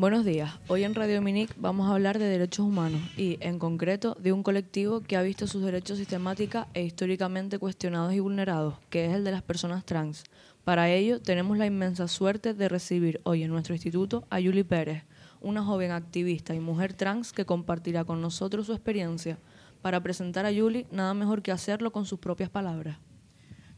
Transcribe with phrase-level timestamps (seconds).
[0.00, 0.58] Buenos días.
[0.68, 4.42] Hoy en Radio Minic vamos a hablar de derechos humanos y, en concreto, de un
[4.42, 9.24] colectivo que ha visto sus derechos sistemática e históricamente cuestionados y vulnerados, que es el
[9.24, 10.24] de las personas trans.
[10.64, 15.04] Para ello, tenemos la inmensa suerte de recibir hoy en nuestro instituto a Yuli Pérez,
[15.42, 19.38] una joven activista y mujer trans que compartirá con nosotros su experiencia.
[19.82, 22.96] Para presentar a Yuli, nada mejor que hacerlo con sus propias palabras.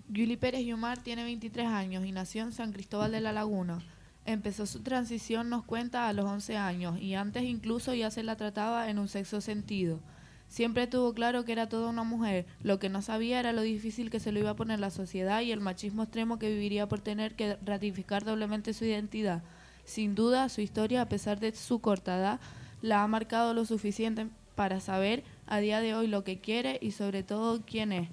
[0.09, 3.80] Yuli Pérez Yumar tiene 23 años y nació en San Cristóbal de la Laguna.
[4.25, 8.37] Empezó su transición, nos cuenta, a los 11 años y antes incluso ya se la
[8.37, 10.01] trataba en un sexo sentido.
[10.48, 14.11] Siempre tuvo claro que era toda una mujer, lo que no sabía era lo difícil
[14.11, 17.01] que se lo iba a poner la sociedad y el machismo extremo que viviría por
[17.01, 19.43] tener que ratificar doblemente su identidad.
[19.85, 22.41] Sin duda, su historia, a pesar de su corta edad,
[22.83, 26.91] la ha marcado lo suficiente para saber a día de hoy lo que quiere y
[26.91, 28.09] sobre todo quién es.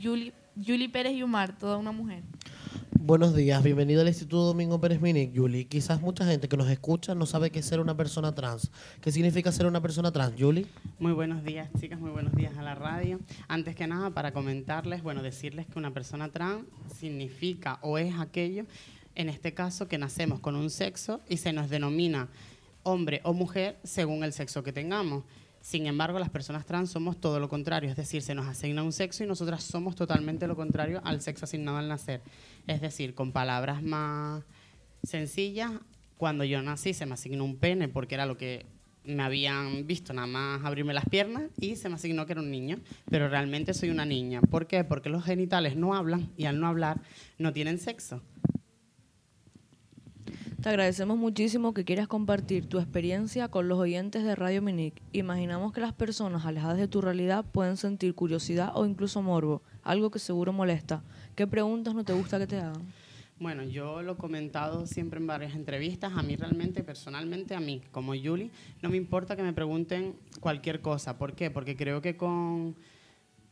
[0.00, 2.22] Julie, Pérez Yumar, toda una mujer.
[3.06, 5.68] Buenos días, bienvenido al Instituto Domingo Pérez Minic, Julie.
[5.68, 8.72] Quizás mucha gente que nos escucha no sabe qué es ser una persona trans.
[9.00, 10.66] ¿Qué significa ser una persona trans, Julie?
[10.98, 13.20] Muy buenos días, chicas, muy buenos días a la radio.
[13.46, 16.64] Antes que nada, para comentarles, bueno, decirles que una persona trans
[16.98, 18.64] significa o es aquello
[19.14, 22.26] en este caso que nacemos con un sexo y se nos denomina
[22.82, 25.22] hombre o mujer según el sexo que tengamos.
[25.66, 28.92] Sin embargo, las personas trans somos todo lo contrario, es decir, se nos asigna un
[28.92, 32.22] sexo y nosotras somos totalmente lo contrario al sexo asignado al nacer.
[32.68, 34.44] Es decir, con palabras más
[35.02, 35.72] sencillas,
[36.18, 38.64] cuando yo nací se me asignó un pene porque era lo que
[39.02, 42.50] me habían visto nada más abrirme las piernas y se me asignó que era un
[42.52, 42.78] niño,
[43.10, 44.42] pero realmente soy una niña.
[44.42, 44.84] ¿Por qué?
[44.84, 47.00] Porque los genitales no hablan y al no hablar
[47.38, 48.22] no tienen sexo.
[50.62, 55.02] Te agradecemos muchísimo que quieras compartir tu experiencia con los oyentes de Radio Minic.
[55.12, 60.10] Imaginamos que las personas alejadas de tu realidad pueden sentir curiosidad o incluso morbo, algo
[60.10, 61.04] que seguro molesta.
[61.34, 62.82] ¿Qué preguntas no te gusta que te hagan?
[63.38, 66.14] Bueno, yo lo he comentado siempre en varias entrevistas.
[66.16, 68.50] A mí realmente, personalmente, a mí, como Julie,
[68.80, 71.18] no me importa que me pregunten cualquier cosa.
[71.18, 71.50] ¿Por qué?
[71.50, 72.74] Porque creo que con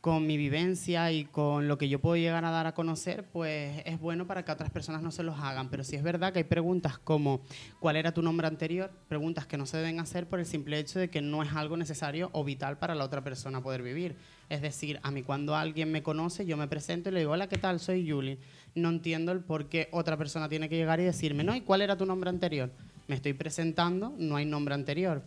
[0.05, 3.81] con mi vivencia y con lo que yo puedo llegar a dar a conocer, pues
[3.85, 5.67] es bueno para que otras personas no se los hagan.
[5.71, 7.41] Pero sí es verdad que hay preguntas como
[7.79, 8.91] ¿cuál era tu nombre anterior?
[9.07, 11.75] Preguntas que no se deben hacer por el simple hecho de que no es algo
[11.75, 14.15] necesario o vital para la otra persona poder vivir.
[14.47, 17.49] Es decir, a mí cuando alguien me conoce, yo me presento y le digo, hola,
[17.49, 17.79] ¿qué tal?
[17.79, 18.37] Soy Julie.
[18.75, 21.81] No entiendo el por qué otra persona tiene que llegar y decirme, no, ¿y cuál
[21.81, 22.71] era tu nombre anterior?
[23.07, 25.23] Me estoy presentando, no hay nombre anterior.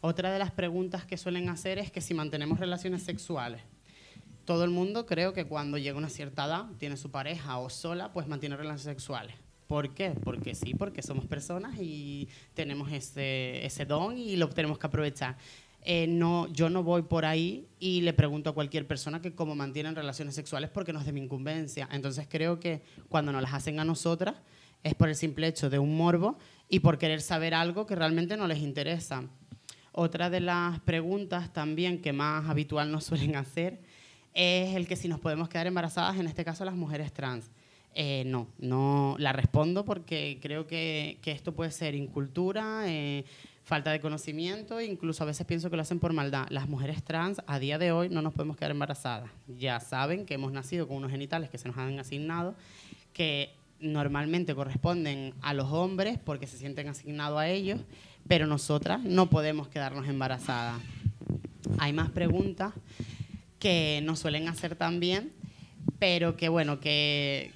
[0.00, 3.62] Otra de las preguntas que suelen hacer es que si mantenemos relaciones sexuales
[4.46, 8.12] todo el mundo creo que cuando llega una cierta edad, tiene su pareja o sola,
[8.12, 9.34] pues mantiene relaciones sexuales.
[9.66, 10.10] ¿Por qué?
[10.22, 15.36] Porque sí, porque somos personas y tenemos ese, ese don y lo tenemos que aprovechar.
[15.82, 19.54] Eh, no, yo no voy por ahí y le pregunto a cualquier persona que cómo
[19.54, 21.88] mantienen relaciones sexuales porque no es de mi incumbencia.
[21.90, 24.36] Entonces creo que cuando nos las hacen a nosotras
[24.84, 28.36] es por el simple hecho de un morbo y por querer saber algo que realmente
[28.36, 29.24] no les interesa.
[29.92, 33.80] Otra de las preguntas también que más habitual nos suelen hacer
[34.36, 37.50] es el que si nos podemos quedar embarazadas, en este caso las mujeres trans.
[37.94, 43.24] Eh, no, no la respondo porque creo que, que esto puede ser incultura, eh,
[43.64, 46.46] falta de conocimiento, incluso a veces pienso que lo hacen por maldad.
[46.50, 49.30] Las mujeres trans a día de hoy no nos podemos quedar embarazadas.
[49.58, 52.54] Ya saben que hemos nacido con unos genitales que se nos han asignado,
[53.14, 57.80] que normalmente corresponden a los hombres porque se sienten asignados a ellos,
[58.28, 60.78] pero nosotras no podemos quedarnos embarazadas.
[61.78, 62.74] Hay más preguntas
[63.66, 65.32] que nos suelen hacer también,
[65.98, 67.50] pero que bueno, que,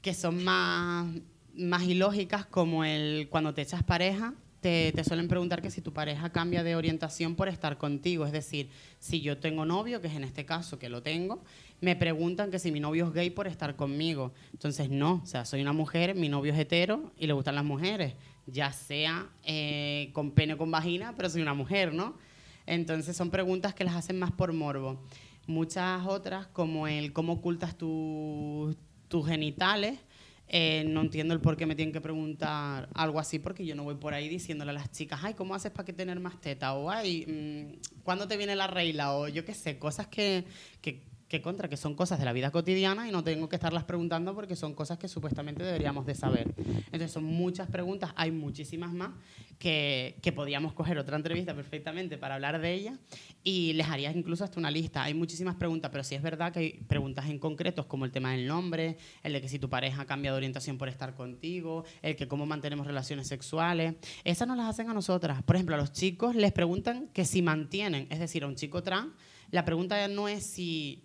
[0.00, 1.06] que son más,
[1.54, 4.32] más ilógicas como el cuando te echas pareja,
[4.62, 8.24] te, te, suelen preguntar que si tu pareja cambia de orientación por estar contigo.
[8.24, 11.44] Es decir, si yo tengo novio, que es en este caso que lo tengo,
[11.82, 14.32] me preguntan que si mi novio es gay por estar conmigo.
[14.52, 17.64] Entonces, no, o sea, soy una mujer, mi novio es hetero y le gustan las
[17.64, 18.14] mujeres,
[18.46, 22.14] ya sea eh, con pene o con vagina, pero soy una mujer, ¿no?
[22.66, 25.02] Entonces son preguntas que las hacen más por morbo.
[25.46, 28.76] Muchas otras, como el cómo ocultas tus
[29.26, 29.98] genitales,
[30.48, 33.84] eh, no entiendo el por qué me tienen que preguntar algo así, porque yo no
[33.84, 36.74] voy por ahí diciéndole a las chicas, ay, ¿cómo haces para que tener más teta?
[36.74, 39.14] O, ay, mm, ¿cuándo te viene la regla?
[39.14, 40.44] O yo qué sé, cosas que,
[40.80, 41.02] que
[41.34, 44.36] que contra, que son cosas de la vida cotidiana y no tengo que estarlas preguntando
[44.36, 46.54] porque son cosas que supuestamente deberíamos de saber.
[46.56, 49.10] Entonces son muchas preguntas, hay muchísimas más
[49.58, 53.00] que, que podríamos coger otra entrevista perfectamente para hablar de ellas
[53.42, 55.02] y les haría incluso hasta una lista.
[55.02, 58.30] Hay muchísimas preguntas, pero sí es verdad que hay preguntas en concretos como el tema
[58.30, 62.14] del nombre, el de que si tu pareja cambia de orientación por estar contigo, el
[62.14, 63.96] que cómo mantenemos relaciones sexuales.
[64.22, 65.42] Esas nos las hacen a nosotras.
[65.42, 68.84] Por ejemplo, a los chicos les preguntan que si mantienen, es decir, a un chico
[68.84, 69.08] trans,
[69.54, 71.04] la pregunta no es si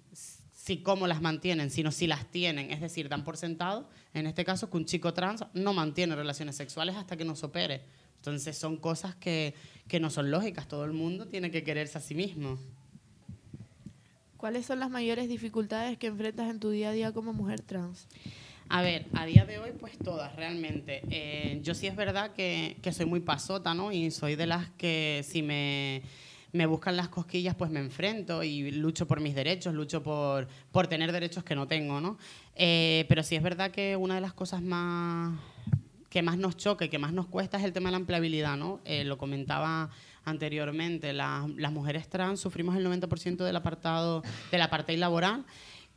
[0.69, 2.69] si cómo las mantienen, sino si las tienen.
[2.69, 6.57] Es decir, dan por sentado, en este caso, que un chico trans no mantiene relaciones
[6.57, 7.81] sexuales hasta que nos opere.
[8.17, 9.55] Entonces son cosas que,
[9.87, 12.59] que no son lógicas, todo el mundo tiene que quererse a sí mismo.
[14.37, 18.07] ¿Cuáles son las mayores dificultades que enfrentas en tu día a día como mujer trans?
[18.69, 21.01] A ver, a día de hoy, pues todas, realmente.
[21.09, 23.91] Eh, yo sí es verdad que, que, soy muy pasota, ¿no?
[23.91, 26.03] Y soy de las que si me,
[26.51, 30.87] me, buscan las cosquillas, pues me enfrento y lucho por mis derechos, lucho por, por
[30.87, 32.17] tener derechos que no tengo, ¿no?
[32.55, 35.37] Eh, pero sí es verdad que una de las cosas más
[36.09, 38.57] que más nos choca y que más nos cuesta es el tema de la empleabilidad,
[38.57, 38.79] ¿no?
[38.83, 39.89] Eh, lo comentaba
[40.25, 45.45] anteriormente, las mujeres trans sufrimos el 90% del apartado, del apartheid laboral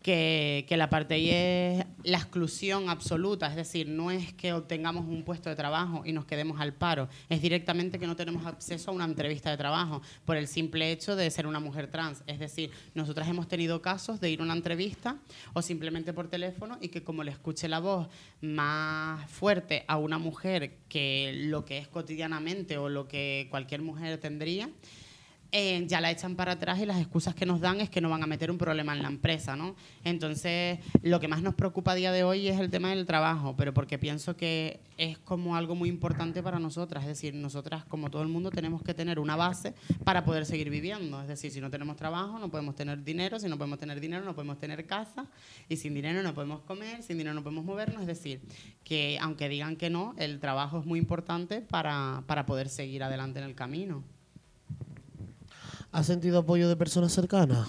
[0.02, 5.22] que, la parte y es la exclusión absoluta, es decir, no es que obtengamos un
[5.22, 8.94] puesto de trabajo y nos quedemos al paro, es directamente que no tenemos acceso a
[8.94, 12.22] una entrevista de trabajo por el simple hecho de ser una mujer trans.
[12.26, 15.18] Es decir, nosotras hemos tenido casos de ir a una entrevista
[15.52, 18.08] o simplemente por teléfono y que como le escuche la voz
[18.40, 24.18] más fuerte a una mujer que lo que es cotidianamente o lo que cualquier mujer
[24.18, 24.68] tendría,
[25.52, 28.08] eh, ya la echan para atrás y las excusas que nos dan es que no
[28.08, 29.76] van a meter un problema en la empresa, ¿no?
[30.02, 33.54] Entonces, lo que más nos preocupa a día de hoy es el tema del trabajo,
[33.56, 38.10] pero porque pienso que es como algo muy importante para nosotras, es decir, nosotras como
[38.10, 41.60] todo el mundo tenemos que tener una base para poder seguir viviendo, es decir, si
[41.60, 44.86] no tenemos trabajo no podemos tener dinero, si no podemos tener dinero no podemos tener
[44.86, 45.26] casa.
[45.68, 48.40] Y sin dinero no podemos comer, sin dinero no podemos movernos, es decir,
[48.84, 53.38] que aunque digan que no, el trabajo es muy importante para, para poder seguir adelante
[53.38, 54.02] en el camino.
[55.92, 57.68] ¿Has sentido apoyo de personas cercanas?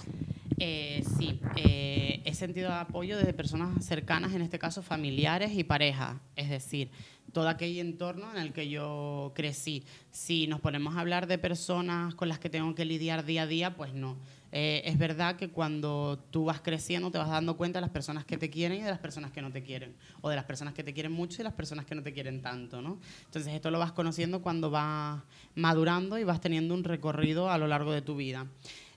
[0.58, 6.16] Eh, sí, eh, he sentido apoyo de personas cercanas, en este caso familiares y parejas,
[6.34, 6.90] es decir,
[7.34, 9.84] todo aquel entorno en el que yo crecí.
[10.10, 13.46] Si nos ponemos a hablar de personas con las que tengo que lidiar día a
[13.46, 14.16] día, pues no.
[14.56, 18.24] Eh, es verdad que cuando tú vas creciendo te vas dando cuenta de las personas
[18.24, 20.74] que te quieren y de las personas que no te quieren, o de las personas
[20.74, 23.00] que te quieren mucho y las personas que no te quieren tanto, ¿no?
[23.24, 25.24] Entonces esto lo vas conociendo cuando vas
[25.56, 28.46] madurando y vas teniendo un recorrido a lo largo de tu vida.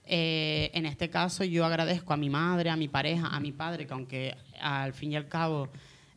[0.04, 3.84] Eh, en este caso yo agradezco a mi madre, a mi pareja, a mi padre,
[3.88, 5.70] que aunque al fin y al cabo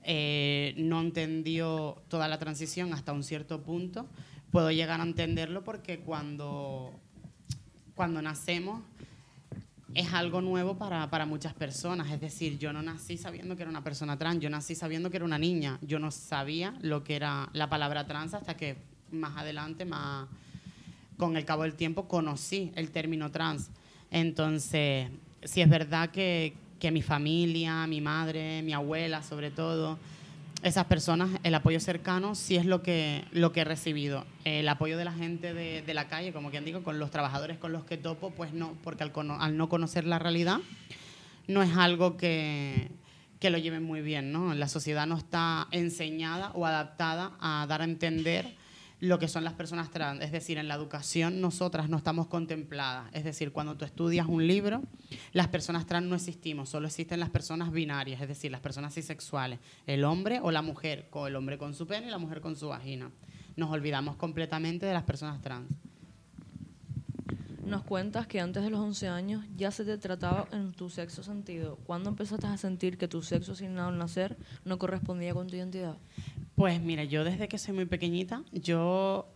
[0.03, 4.05] eh, no entendió toda la transición hasta un cierto punto,
[4.51, 6.93] puedo llegar a entenderlo porque cuando,
[7.95, 8.83] cuando nacemos
[9.93, 12.11] es algo nuevo para, para, muchas personas.
[12.11, 15.17] Es decir, yo no nací sabiendo que era una persona trans, yo nací sabiendo que
[15.17, 15.79] era una niña.
[15.81, 18.77] Yo no sabía lo que era la palabra trans hasta que
[19.11, 20.27] más adelante, más
[21.17, 23.69] con el cabo del tiempo, conocí el término trans.
[24.09, 25.09] Entonces,
[25.43, 29.99] sí es verdad que, que mi familia, mi madre, mi abuela sobre todo,
[30.63, 34.25] esas personas, el apoyo cercano sí es lo que, lo que he recibido.
[34.45, 37.57] El apoyo de la gente de, de la calle, como quien digo, con los trabajadores
[37.57, 40.59] con los que topo, pues no, porque al, no conocer la realidad,
[41.47, 42.89] no es algo que,
[43.39, 44.53] que, lo lleven muy bien, ¿no?
[44.53, 48.55] La sociedad no está enseñada o adaptada a dar a entender
[49.01, 50.21] lo que son las personas trans.
[50.21, 53.09] Es decir, en la educación nosotras no estamos contempladas.
[53.13, 54.83] Es decir, cuando tú estudias un libro,
[55.33, 59.59] las personas trans no existimos, solo existen las personas binarias, es decir, las personas bisexuales,
[59.87, 62.55] el hombre o la mujer, con el hombre con su pene y la mujer con
[62.55, 63.09] su vagina.
[63.55, 65.67] Nos olvidamos completamente de las personas trans.
[67.65, 71.23] Nos cuentas que antes de los 11 años ya se te trataba en tu sexo
[71.23, 71.77] sentido.
[71.87, 75.97] ¿Cuándo empezaste a sentir que tu sexo asignado al nacer no correspondía con tu identidad?
[76.55, 79.33] Pues mira, yo desde que soy muy pequeñita, yo,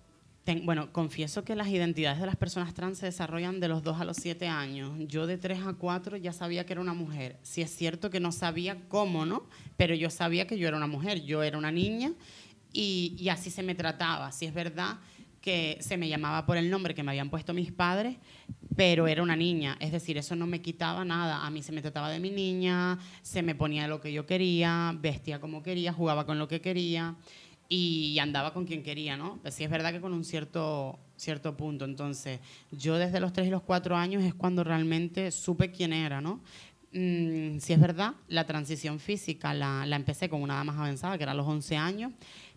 [0.63, 4.05] bueno, confieso que las identidades de las personas trans se desarrollan de los 2 a
[4.05, 4.91] los 7 años.
[5.07, 7.39] Yo de 3 a 4 ya sabía que era una mujer.
[7.41, 9.47] Sí es cierto que no sabía cómo, ¿no?
[9.77, 12.13] Pero yo sabía que yo era una mujer, yo era una niña
[12.71, 14.31] y, y así se me trataba.
[14.31, 14.99] Sí es verdad
[15.45, 18.17] que se me llamaba por el nombre que me habían puesto mis padres,
[18.75, 19.77] pero era una niña.
[19.79, 21.45] Es decir, eso no me quitaba nada.
[21.45, 24.97] A mí se me trataba de mi niña, se me ponía lo que yo quería,
[24.99, 27.15] vestía como quería, jugaba con lo que quería
[27.69, 29.37] y andaba con quien quería, ¿no?
[29.43, 31.85] Pues sí es verdad que con un cierto, cierto punto.
[31.85, 32.39] Entonces,
[32.71, 36.41] yo desde los 3 y los 4 años es cuando realmente supe quién era, ¿no?
[36.91, 41.17] Mm, si es verdad, la transición física la, la empecé con una edad más avanzada,
[41.17, 42.13] que era a los 11 años,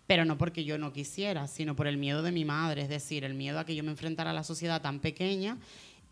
[0.09, 3.23] pero no porque yo no quisiera, sino por el miedo de mi madre, es decir,
[3.23, 5.59] el miedo a que yo me enfrentara a la sociedad tan pequeña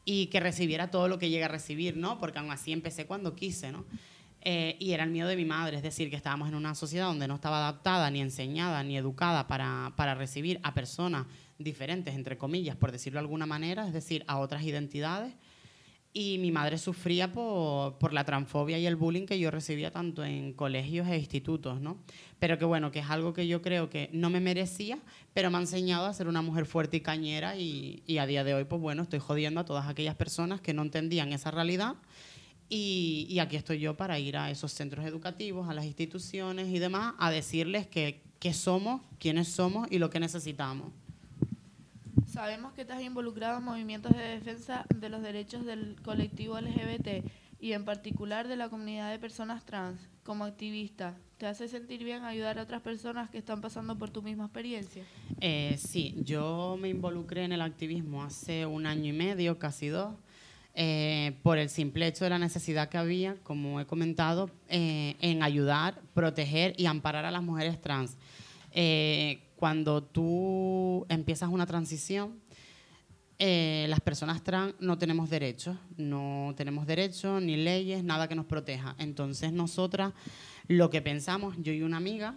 [0.05, 2.19] y que recibiera todo lo que llega a recibir, ¿no?
[2.19, 3.85] Porque aún así empecé cuando quise, ¿no?
[4.41, 7.07] Eh, y era el miedo de mi madre, es decir, que estábamos en una sociedad
[7.07, 11.25] donde no estaba adaptada, ni enseñada, ni educada para, para recibir a personas
[11.57, 15.33] diferentes, entre comillas, por decirlo de alguna manera, es decir, a otras identidades
[16.17, 20.25] y mi madre sufría por, por, la transfobia y el bullying que yo recibía tanto
[20.25, 21.99] en colegios e institutos, ¿no?
[22.39, 24.97] Pero que bueno, que es algo que yo creo que no me merecía,
[25.35, 28.43] pero me ha enseñado a ser una mujer fuerte y cañera y, y a día
[28.43, 31.93] de hoy, pues bueno, estoy jodiendo a todas aquellas personas que no entendían esa realidad
[32.67, 36.79] y, y aquí estoy yo para ir a esos centros educativos, a las instituciones y
[36.79, 40.91] demás, a decirles que, que somos, quiénes somos y lo que necesitamos.
[42.37, 47.25] Sabemos que estás involucrado en movimientos de defensa de los derechos del colectivo LGBT
[47.59, 49.99] y en particular de la comunidad de personas trans.
[50.21, 54.21] Como activista, ¿te hace sentir bien ayudar a otras personas que están pasando por tu
[54.21, 55.03] misma experiencia?
[55.41, 60.13] Eh, sí, yo me involucré en el activismo hace un año y medio, casi dos,
[60.75, 65.41] eh, por el simple hecho de la necesidad que había, como he comentado, eh, en
[65.41, 68.15] ayudar, proteger y amparar a las mujeres trans.
[69.57, 72.39] Cuando tú empiezas una transición,
[73.39, 78.95] las personas trans no tenemos derechos, no tenemos derechos ni leyes, nada que nos proteja.
[78.97, 80.13] Entonces nosotras
[80.67, 82.35] lo que pensamos, yo y una amiga,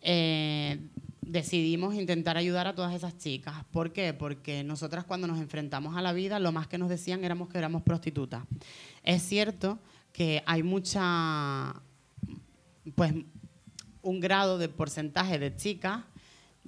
[0.00, 0.80] eh,
[1.20, 3.64] decidimos intentar ayudar a todas esas chicas.
[3.70, 4.14] ¿Por qué?
[4.14, 7.58] Porque nosotras cuando nos enfrentamos a la vida, lo más que nos decían éramos que
[7.58, 8.44] éramos prostitutas.
[9.02, 9.78] Es cierto
[10.12, 11.82] que hay mucha,
[12.94, 13.12] pues,
[14.02, 16.04] un grado de porcentaje de chicas,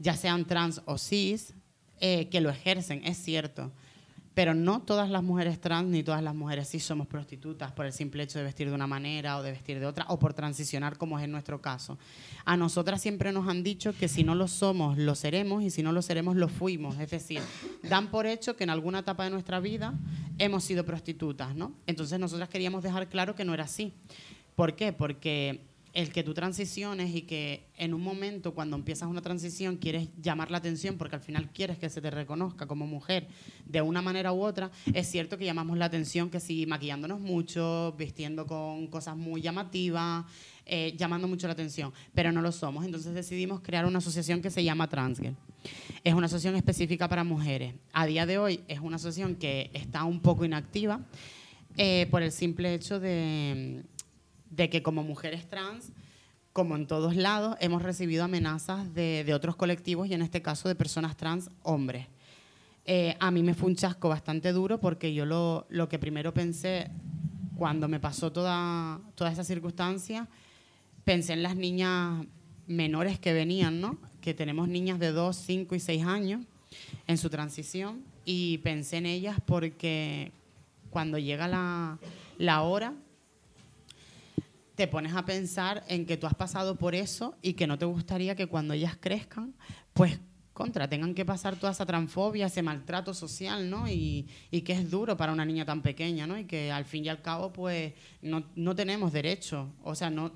[0.01, 1.55] ya sean trans o cis,
[2.01, 3.71] eh, que lo ejercen, es cierto.
[4.33, 7.93] Pero no todas las mujeres trans ni todas las mujeres cis somos prostitutas por el
[7.93, 10.97] simple hecho de vestir de una manera o de vestir de otra o por transicionar
[10.97, 11.99] como es en nuestro caso.
[12.45, 15.83] A nosotras siempre nos han dicho que si no lo somos, lo seremos y si
[15.83, 16.99] no lo seremos, lo fuimos.
[16.99, 17.43] Es decir,
[17.83, 19.93] dan por hecho que en alguna etapa de nuestra vida
[20.39, 21.73] hemos sido prostitutas, ¿no?
[21.87, 23.93] Entonces nosotras queríamos dejar claro que no era así.
[24.55, 24.93] ¿Por qué?
[24.93, 30.09] Porque el que tú transiciones y que en un momento cuando empiezas una transición quieres
[30.21, 33.27] llamar la atención porque al final quieres que se te reconozca como mujer
[33.67, 37.95] de una manera u otra, es cierto que llamamos la atención que si maquillándonos mucho,
[37.99, 40.25] vistiendo con cosas muy llamativas,
[40.67, 42.85] eh, llamando mucho la atención, pero no lo somos.
[42.85, 45.35] Entonces decidimos crear una asociación que se llama Transgirl.
[46.05, 47.75] Es una asociación específica para mujeres.
[47.93, 51.01] A día de hoy es una asociación que está un poco inactiva
[51.77, 53.83] eh, por el simple hecho de
[54.51, 55.93] de que como mujeres trans,
[56.53, 60.75] como en todos lados, hemos recibido amenazas de, otros colectivos y en este caso de
[60.75, 62.07] personas trans hombres.
[62.85, 66.35] Eh, a mí me fue un chasco bastante duro porque yo lo, lo que primero
[66.35, 66.91] pensé
[67.57, 70.29] cuando me pasó toda, toda esa circunstancia,
[71.05, 72.27] pensé en las niñas
[72.67, 73.99] menores que venían, ¿no?
[74.21, 76.43] que tenemos niñas de 2, 5 y 6 años
[77.07, 80.33] en su transición y pensé en ellas porque
[80.91, 81.99] cuando llega la,
[82.39, 82.95] la hora
[84.75, 87.85] te pones a pensar en que tú has pasado por eso y que no te
[87.85, 89.55] gustaría que cuando ellas crezcan,
[89.93, 90.19] pues
[90.61, 93.89] contra, tengan que pasar toda esa transfobia, ese maltrato social, ¿no?
[93.89, 96.39] Y, que es duro para una niña tan pequeña, ¿no?
[96.39, 100.33] Y que al fin y al cabo, pues, no, no tenemos derecho, o sea, no,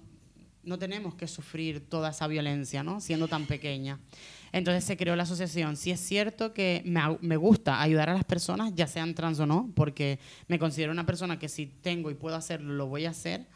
[0.62, 3.02] no tenemos que sufrir toda esa violencia, ¿no?
[3.02, 4.00] Siendo tan pequeña.
[4.50, 5.76] Entonces se creó la asociación.
[5.76, 9.46] Sí es cierto que me, me, gusta ayudar a las personas, ya sean trans o
[9.46, 13.10] no, porque me considero una persona que si tengo y puedo hacerlo, lo voy a
[13.10, 13.46] hacer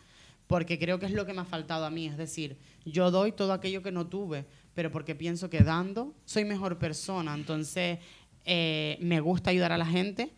[0.48, 2.06] porque creo que es lo que me ha faltado a mí.
[2.06, 6.44] Es decir, yo doy todo aquello que no tuve, pero porque pienso que dando soy
[6.44, 7.34] mejor persona.
[7.34, 7.98] Entonces,
[8.44, 10.32] eh, me gusta ayudar a la gente.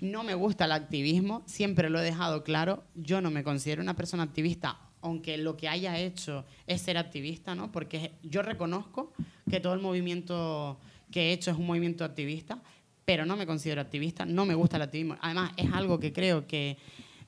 [0.00, 2.82] No me gusta el activismo, siempre lo he dejado claro.
[2.96, 7.54] Yo no me considero una persona activista, aunque lo que haya hecho es ser activista,
[7.54, 7.70] ¿no?
[7.70, 9.12] Porque yo reconozco
[9.48, 10.80] que todo el movimiento
[11.12, 12.60] que he hecho es un movimiento activista,
[13.04, 15.16] pero no me considero activista, no me gusta el activismo.
[15.20, 16.78] Además, es algo que creo que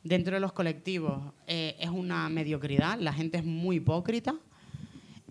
[0.05, 4.37] dentro de los colectivos eh, es una mediocridad, la gente es muy hipócrita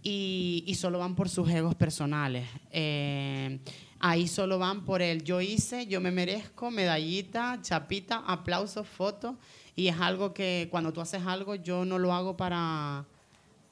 [0.01, 2.45] y, solo van por sus egos personales.
[2.71, 3.59] Eh,
[3.99, 9.35] ahí solo van por el yo hice, yo me merezco, medallita, chapita, aplausos, fotos
[9.75, 13.05] y es algo que cuando tú haces algo yo no lo hago para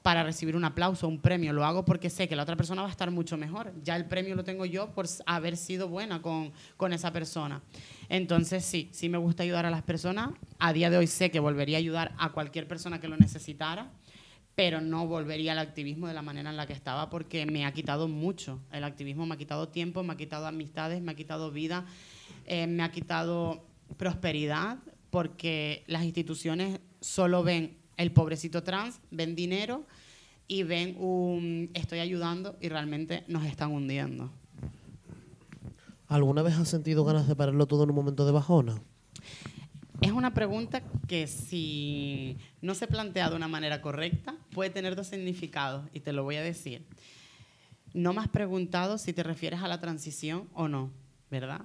[0.02, 1.54] para recibir un aplauso, un premio.
[1.54, 3.72] Lo hago porque sé que la otra persona va a estar mucho mejor.
[3.84, 7.62] Ya el premio lo tengo yo por haber sido buena con, con esa persona.
[8.12, 10.32] Entonces sí, sí me gusta ayudar a las personas.
[10.60, 13.90] A día de hoy sé que volvería a ayudar a cualquier persona que lo necesitara,
[14.54, 17.72] pero no volvería al activismo de la manera en la que estaba porque me ha
[17.72, 18.60] quitado mucho.
[18.74, 21.86] El activismo me ha quitado tiempo, me ha quitado amistades, me ha quitado vida,
[22.48, 23.66] eh, me ha quitado
[23.96, 29.88] prosperidad porque las instituciones solo ven el pobrecito trans, ven dinero
[30.50, 34.34] y ven un estoy ayudando y realmente nos están hundiendo.
[36.12, 38.82] ¿Alguna vez has sentido ganas de pararlo todo en un momento de bajona?
[40.02, 45.08] Es una pregunta que si no se plantea de una manera correcta puede tener dos
[45.08, 46.86] significados y te lo voy a decir.
[47.94, 50.92] No me has preguntado si te refieres a la transición o no,
[51.30, 51.62] ¿verdad?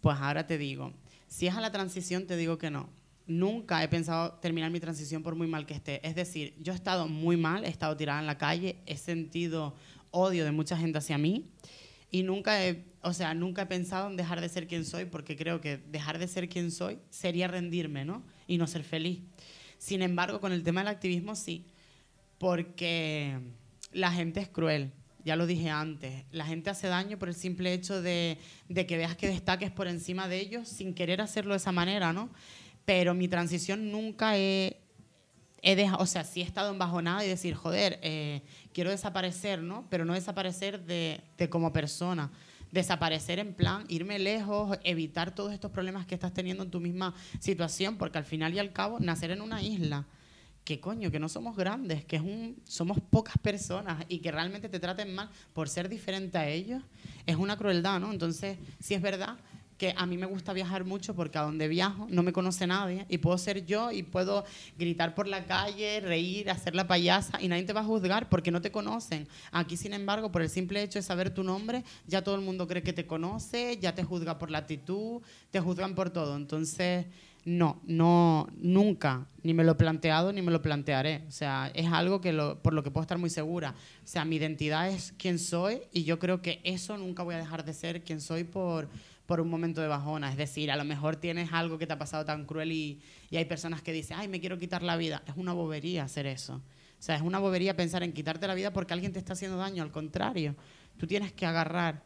[0.00, 0.92] Pues ahora te digo,
[1.26, 2.90] si es a la transición te digo que no,
[3.26, 6.06] nunca he pensado terminar mi transición por muy mal que esté.
[6.06, 9.74] Es decir, yo he estado muy mal, he estado tirada en la calle, he sentido
[10.12, 11.50] odio de mucha gente hacia mí
[12.10, 15.36] y nunca he, o sea, nunca he pensado en dejar de ser quien soy porque
[15.36, 18.22] creo que dejar de ser quien soy sería rendirme, ¿no?
[18.46, 19.20] Y no ser feliz.
[19.78, 21.66] Sin embargo, con el tema del activismo sí,
[22.38, 23.38] porque
[23.92, 24.92] la gente es cruel
[25.24, 28.38] ya lo dije antes, la gente hace daño por el simple hecho de,
[28.70, 32.14] de que veas que destaques por encima de ellos sin querer hacerlo de esa manera,
[32.14, 32.30] ¿no?
[32.86, 34.80] Pero mi transición nunca he,
[35.60, 38.40] he dejado, o sea, sí he estado en bajonada y decir, joder, eh,
[38.72, 39.86] quiero desaparecer, ¿no?
[39.90, 42.30] Pero no desaparecer de, de como persona
[42.72, 47.14] desaparecer en plan, irme lejos, evitar todos estos problemas que estás teniendo en tu misma
[47.40, 50.06] situación, porque al final y al cabo, nacer en una isla,
[50.64, 54.68] que coño, que no somos grandes, que es un, somos pocas personas y que realmente
[54.68, 56.82] te traten mal por ser diferente a ellos,
[57.24, 58.12] es una crueldad, ¿no?
[58.12, 59.38] Entonces, sí es verdad
[59.78, 63.06] que a mí me gusta viajar mucho porque a donde viajo no me conoce nadie
[63.08, 64.44] y puedo ser yo y puedo
[64.76, 68.50] gritar por la calle, reír, hacer la payasa y nadie te va a juzgar porque
[68.50, 69.28] no te conocen.
[69.52, 72.66] Aquí, sin embargo, por el simple hecho de saber tu nombre, ya todo el mundo
[72.66, 76.36] cree que te conoce, ya te juzga por la actitud, te juzgan por todo.
[76.36, 77.06] Entonces,
[77.44, 81.24] no, no, nunca, ni me lo he planteado ni me lo plantearé.
[81.28, 82.32] O sea, es algo que
[82.62, 83.74] por lo que puedo estar muy segura.
[84.04, 87.38] O sea, mi identidad es quien soy y yo creo que eso nunca voy a
[87.38, 88.88] dejar de ser quien soy por
[89.28, 90.30] por un momento de bajona.
[90.30, 93.44] Es decir, a lo mejor tienes algo que te ha pasado tan cruel y, hay
[93.44, 95.22] personas que dicen, ay, me quiero quitar la vida.
[95.26, 96.54] Es una bobería hacer eso.
[96.54, 96.62] O
[97.02, 99.82] sea, es una bobería pensar en quitarte la vida porque alguien te está haciendo daño.
[99.82, 100.56] Al contrario,
[100.96, 102.02] tú tienes que agarrar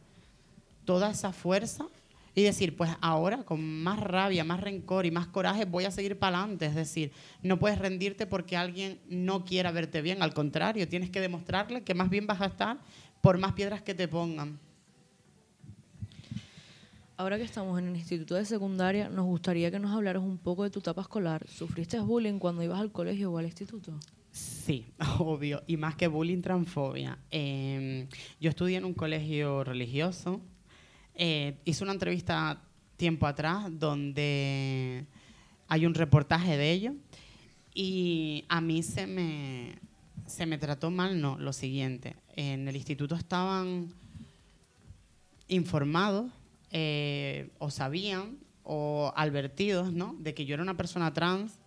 [0.85, 1.87] toda esa fuerza
[2.35, 6.19] y decir, pues ahora con más rabia, más rencor y más coraje voy a seguir
[6.19, 6.67] para adelante.
[6.67, 10.25] Es decir, no puedes rendirte porque alguien no quiera verte bien.
[10.25, 12.79] Al contrario, tienes que demostrarle que más bien vas a estar
[13.21, 14.59] por más piedras que te pongan.
[17.23, 20.65] Ahora que estamos en el instituto de secundaria, nos gustaría que nos hablaras un poco
[20.65, 21.47] de tu etapa escolar.
[21.49, 23.97] ¿Sufriste bullying cuando ibas al colegio o al instituto?
[24.33, 24.87] Sí,
[25.21, 27.17] obvio, y más que bullying, transfobia.
[27.31, 28.09] Em,
[28.41, 30.41] yo estudié en un colegio religioso.
[31.15, 32.61] Eh, hice una entrevista
[32.97, 35.07] tiempo atrás donde
[35.69, 36.95] hay un reportaje de ello
[37.73, 39.79] y a mí se me,
[40.27, 42.17] se me trató mal, no, lo siguiente.
[42.35, 43.95] En el instituto estaban
[45.47, 46.33] informados
[46.73, 50.17] eh, o sabían o advertidos ¿no?
[50.19, 51.59] de que yo era una persona trans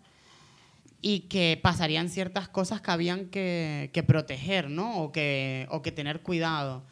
[1.02, 5.04] y que pasarían ciertas cosas que habían que, proteger ¿no?
[5.04, 6.84] o, que, o que tener cuidado.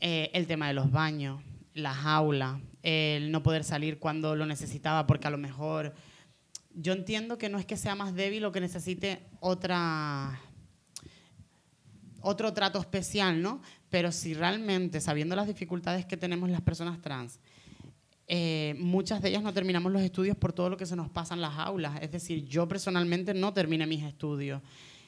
[0.00, 1.40] Eh, el tema de los baños,
[1.72, 5.94] las aulas, el no poder salir cuando lo necesitaba porque a lo mejor
[6.74, 10.40] yo entiendo que no es que sea más débil o que necesite otra
[12.20, 13.60] otro trato especial, ¿no?
[13.94, 17.38] Pero si realmente, sabiendo las dificultades que tenemos las personas trans,
[18.26, 21.34] eh, muchas de ellas no terminamos los estudios por todo lo que se nos pasa
[21.34, 22.02] en las aulas.
[22.02, 24.62] Es decir, yo personalmente no terminé mis estudios.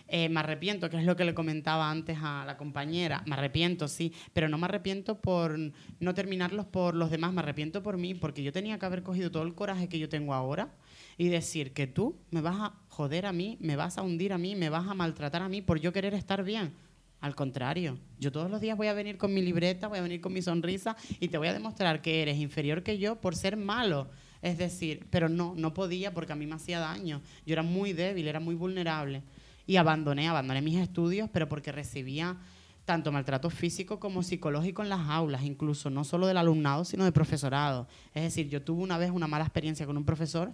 [0.07, 3.25] Eh, me arrepiento, que es lo que le comentaba antes a la compañera.
[3.27, 7.83] Me arrepiento, sí, pero no me arrepiento por no terminarlos por los demás, me arrepiento
[7.83, 10.73] por mí, porque yo tenía que haber cogido todo el coraje que yo tengo ahora
[11.19, 14.39] y decir que tú me vas a joder a mí, me vas a hundir a
[14.39, 16.86] mí, me vas a maltratar a mí por yo querer estar bien.
[17.21, 20.21] Al contrario, yo todos los días voy a venir con mi libreta, voy a venir
[20.21, 23.57] con mi sonrisa y te voy a demostrar que eres inferior que yo por ser
[23.57, 24.09] malo.
[24.43, 27.23] Es decir, pero no, no podía porque a mí me hacía daño.
[27.47, 29.23] Yo era muy débil, era muy vulnerable.
[29.67, 32.37] Y abandoné, abandoné mis estudios, pero porque recibía
[32.85, 37.13] tanto maltrato físico como psicológico en las aulas, incluso no solo del alumnado, sino del
[37.13, 37.89] profesorado.
[38.15, 40.53] Es decir, yo tuve una vez una mala experiencia con un profesor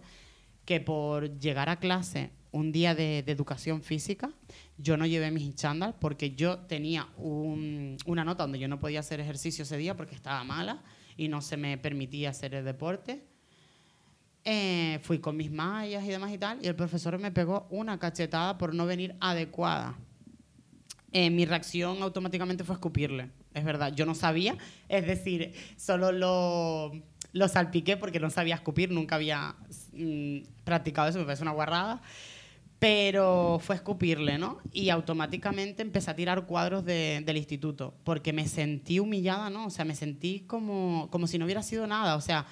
[0.65, 4.31] que por llegar a clase un día de, educación física,
[4.77, 9.21] yo no llevé mis chándal porque yo tenía una nota donde yo no podía hacer
[9.21, 10.83] ejercicio ese día porque estaba mala
[11.17, 13.25] y no se me permitía hacer el deporte.
[14.45, 17.99] Eh, fui con mis mallas y demás y tal, y el profesor me pegó una
[17.99, 19.97] cachetada por no venir adecuada.
[21.13, 24.57] Eh, mi reacción automáticamente fue escupirle, es verdad, yo no sabía,
[24.89, 26.91] es decir, solo lo,
[27.33, 29.55] lo salpiqué porque no sabía escupir, nunca había
[30.65, 32.03] practicado eso, me parece una guarrada
[32.83, 34.59] pero fue escupirle, ¿no?
[34.73, 39.67] Y automáticamente empecé a tirar cuadros del instituto, porque me sentí humillada, ¿no?
[39.67, 42.17] O sea, me sentí como, como si no hubiera sido nada.
[42.17, 42.45] O sea,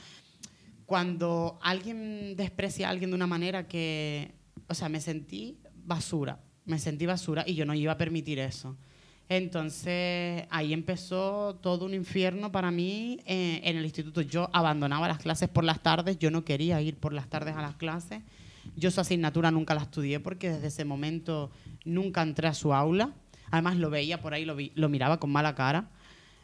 [0.87, 4.33] cuando alguien desprecia a alguien de una manera que,
[4.69, 8.77] o sea, me sentí basura, me sentí basura y yo no iba a permitir eso.
[9.31, 14.21] Entonces ahí empezó todo un infierno para mí eh, en el instituto.
[14.21, 17.63] Yo abandonaba las clases por las tardes, yo no quería ir por las tardes a
[17.63, 18.21] las clases
[18.77, 21.51] yo su asignatura nunca la estudié porque desde ese momento
[21.85, 23.15] nunca entré a su aula.
[23.51, 25.91] Además lo veía por ahí, lo, lo miraba con mala cara.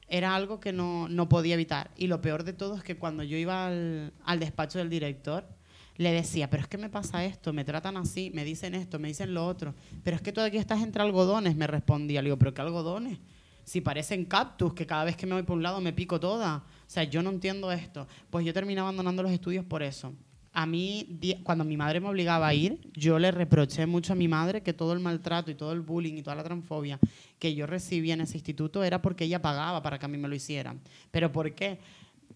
[0.08, 1.90] Era algo que no, no, podía evitar.
[1.96, 5.46] Y lo peor de todo es que cuando yo iba al, al despacho del director,
[5.96, 9.08] le decía, pero es que me pasa esto, me tratan así, me dicen esto, me
[9.08, 9.74] dicen lo otro.
[10.02, 12.22] Pero es que aquí estás entre algodones, me respondía.
[12.22, 13.18] Le digo, pero ¿qué algodones?
[13.64, 16.58] Si parecen cactus, que cada vez que me voy por un lado me pico toda.
[16.58, 18.06] O sea, yo no entiendo esto.
[18.30, 20.12] Pues yo terminé abandonando los estudios por eso
[20.58, 24.26] a mí, cuando mi madre me obligaba a ir, yo le reproché mucho a mi
[24.26, 26.98] madre que todo el maltrato y todo el bullying y toda la transfobia
[27.38, 30.28] que yo recibía en ese instituto era porque ella pagaba para que a mí me
[30.28, 30.80] lo hicieran.
[31.10, 31.78] ¿Pero por qué?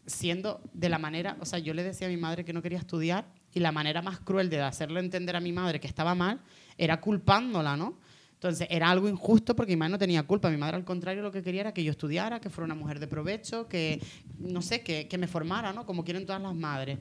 [0.04, 2.78] Siendo de la manera, o sea, yo le decía a mi madre que no quería
[2.78, 6.40] estudiar y la manera más cruel de hacerle entender a mi madre que estaba mal
[6.78, 7.98] era culpándola, ¿no?
[8.34, 10.48] Entonces era algo injusto porque mi madre no tenía culpa.
[10.48, 12.98] Mi madre al contrario lo que quería era que yo estudiara, que fuera una mujer
[12.98, 14.00] de provecho, que,
[14.38, 15.84] no sé, que, que me formara, ¿no?
[15.84, 16.98] Como quieren todas las madres.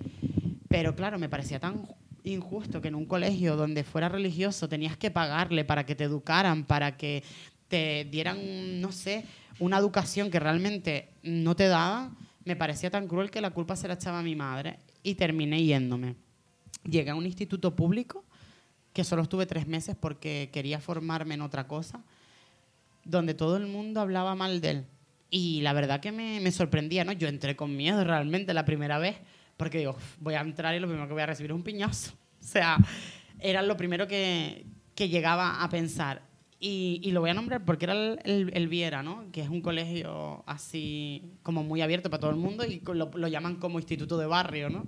[0.67, 1.87] Pero claro, me parecía tan
[2.25, 6.65] injusto que en un colegio donde fuera religioso tenías que pagarle para que te educaran,
[6.65, 7.23] para que
[7.69, 9.23] te dieran, no sé,
[9.59, 13.87] una educación que realmente no te daban, me parecía tan cruel que la culpa se
[13.87, 16.15] la echaba a mi madre y terminé yéndome.
[16.83, 18.23] Llegué a un instituto público
[18.93, 22.01] que solo estuve tres meses porque quería formarme en otra cosa,
[23.05, 24.85] donde todo el mundo hablaba mal de él.
[25.29, 27.11] Y la verdad que me, me sorprendía, ¿no?
[27.11, 29.17] Yo entré con miedo realmente la primera vez,
[29.57, 31.63] porque digo, "Uf, voy a entrar y lo primero que voy a recibir es un
[31.63, 32.13] piñazo.
[32.41, 32.77] O sea,
[33.39, 34.65] era lo primero que,
[34.95, 36.21] que llegaba a pensar.
[36.59, 39.25] Y, y lo voy a nombrar porque era el, el- el Viera, ¿no?
[39.31, 43.27] Que es un colegio así como muy abierto para todo el mundo y lo, lo
[43.27, 44.87] llaman como instituto de barrio, ¿no?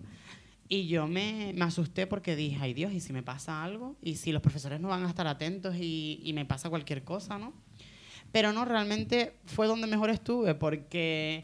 [0.73, 3.97] Y yo me, me asusté porque dije, ay Dios, ¿y si me pasa algo?
[4.01, 7.37] ¿Y si los profesores no van a estar atentos y, y me pasa cualquier cosa,
[7.37, 7.51] no?
[8.31, 11.43] Pero no, realmente fue donde mejor estuve porque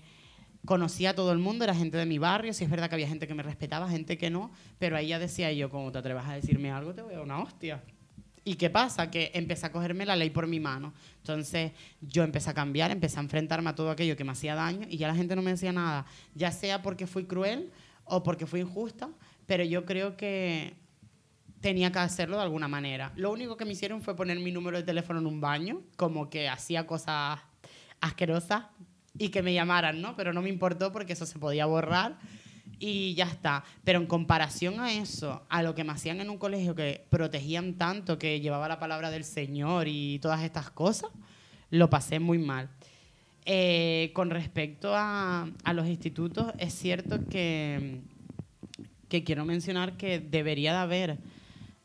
[0.64, 3.10] conocía a todo el mundo, era gente de mi barrio, sí es verdad que había
[3.10, 6.26] gente que me respetaba, gente que no, pero ahí ya decía yo, como te atrevas
[6.30, 7.84] a decirme algo, te voy a una hostia.
[8.46, 9.12] ¿Y qué pasa?
[9.12, 10.94] Que empecé a cogerme la ley por mi mano.
[11.18, 14.88] Entonces yo empecé a cambiar, empecé a enfrentarme a todo aquello que me hacía daño
[14.90, 17.70] y ya la gente no me decía nada, ya sea porque fui cruel
[18.10, 19.10] o porque fui injusta,
[19.46, 20.76] pero yo creo que
[21.62, 23.12] tenía que hacerlo de alguna manera.
[23.16, 26.30] Lo único que me hicieron fue poner mi número de teléfono en un baño, como
[26.30, 27.40] que hacía cosas
[28.00, 28.66] asquerosas
[29.18, 30.16] y que me llamaran, ¿no?
[30.16, 32.18] Pero no me importó porque eso se podía borrar
[32.80, 33.64] y ya está.
[33.84, 37.74] Pero en comparación a eso, a lo que me hacían en un colegio que protegían
[37.74, 41.10] tanto, que llevaba la palabra del Señor y todas estas cosas,
[41.70, 42.70] lo pasé muy mal.
[43.50, 48.02] Eh, con respecto a, los institutos, es cierto que,
[49.08, 51.18] que quiero mencionar que debería de haber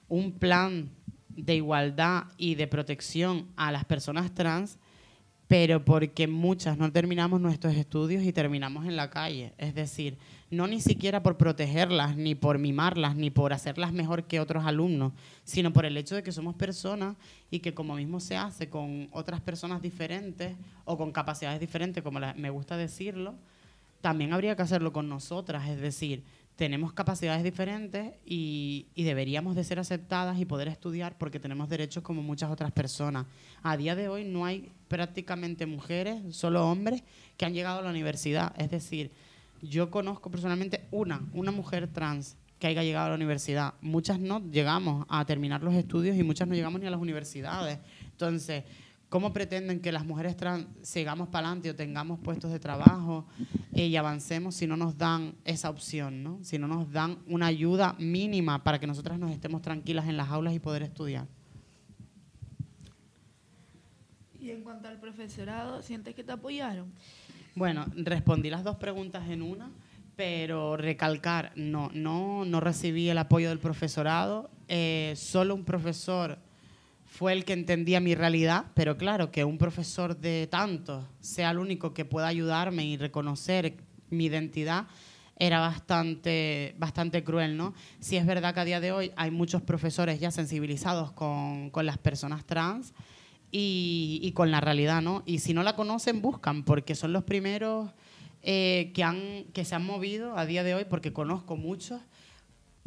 [0.08, 0.90] un plan
[1.28, 4.80] de igualdad y de protección a las personas trans,
[5.46, 9.52] pero porque muchas no terminamos nuestros estudios y terminamos en la calle.
[9.56, 10.18] Es decir,
[10.52, 15.14] no ni siquiera por protegerlas, ni por mimarlas, ni por hacerlas mejor que otros alumnos,
[15.44, 17.16] sino por el hecho de que somos personas
[17.50, 22.20] y que como mismo se hace con otras personas diferentes o con capacidades diferentes, como
[22.36, 23.34] me gusta decirlo,
[24.02, 25.66] también habría que hacerlo con nosotras.
[25.70, 26.22] Es decir,
[26.56, 32.02] tenemos capacidades diferentes y, y deberíamos de ser aceptadas y poder estudiar porque tenemos derechos
[32.02, 33.24] como muchas otras personas.
[33.62, 37.04] A día de hoy no hay prácticamente mujeres, solo hombres,
[37.38, 38.52] que han llegado a la universidad.
[38.60, 39.10] Es decir,
[39.62, 43.74] yo conozco personalmente una, una mujer trans que haya llegado a la universidad.
[43.80, 47.78] Muchas no llegamos a terminar los estudios y muchas no llegamos ni a las universidades.
[48.04, 48.64] Entonces,
[49.08, 53.26] ¿cómo pretenden que las mujeres trans sigamos para adelante o tengamos puestos de trabajo
[53.72, 56.38] eh, y avancemos si no nos dan esa opción, ¿no?
[56.42, 60.28] si no nos dan una ayuda mínima para que nosotras nos estemos tranquilas en las
[60.28, 61.26] aulas y poder estudiar?
[64.42, 66.92] Y en cuanto al profesorado, ¿sientes que te apoyaron?
[67.54, 69.70] Bueno, respondí las dos preguntas en una,
[70.16, 74.50] pero recalcar, no, no, no recibí el apoyo del profesorado.
[74.68, 76.38] eh, solo un profesor
[77.04, 81.58] fue el que entendía mi realidad, pero claro, que un profesor de tantos sea el
[81.58, 83.74] único que pueda ayudarme y reconocer
[84.08, 84.86] mi identidad
[85.38, 87.74] era bastante, bastante cruel, ¿no?
[88.00, 91.84] Sí es verdad que a día de hoy hay muchos profesores ya sensibilizados con, con
[91.84, 92.94] las personas trans,
[93.54, 95.22] y, con la realidad, ¿no?
[95.26, 97.90] Y si no la conocen, buscan, porque son los primeros
[98.42, 102.00] eh, que, han, que se han movido a día de hoy, porque conozco muchos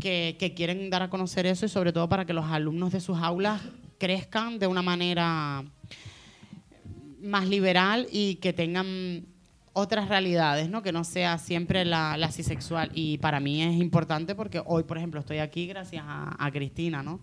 [0.02, 3.00] que, que quieren dar a conocer eso y sobre todo para que los alumnos de
[3.00, 3.62] sus aulas
[4.00, 5.64] crezcan de una manera
[7.22, 9.24] más liberal y que tengan
[9.72, 10.82] otras realidades, ¿no?
[10.82, 12.90] Que no sea siempre la, la cisexual.
[12.96, 17.20] Y para mí es importante porque hoy, por ejemplo, estoy aquí gracias a Cristina, ¿no?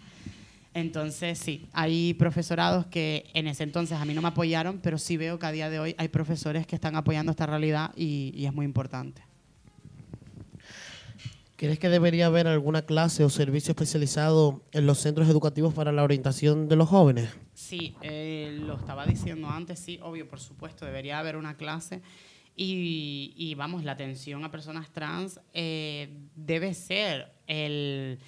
[0.75, 5.17] Entonces, sí, hay profesorados que en ese entonces a mí no me apoyaron, pero sí
[5.17, 8.47] veo que a día de hoy hay profesores que están apoyando esta realidad y, y
[8.47, 9.23] es muy importante.
[11.57, 16.03] ¿Crees que debería haber alguna clase o servicio especializado en los centros educativos para la
[16.03, 17.29] orientación de los jóvenes?
[17.55, 22.03] Sí, eh, lo estaba diciendo antes, sí, obvio, por supuesto, debería haber una clase.
[22.57, 28.19] Y, y, vamos, la atención a personas trans eh, debe ser el,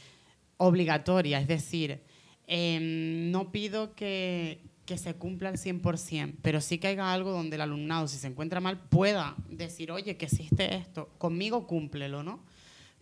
[0.56, 2.00] obligatoria, es decir,
[2.46, 7.56] eh, no pido que, que se cumpla al 100%, pero sí que haya algo donde
[7.56, 12.40] el alumnado, si se encuentra mal, pueda decir, oye, que existe esto, conmigo cúmplelo, ¿no?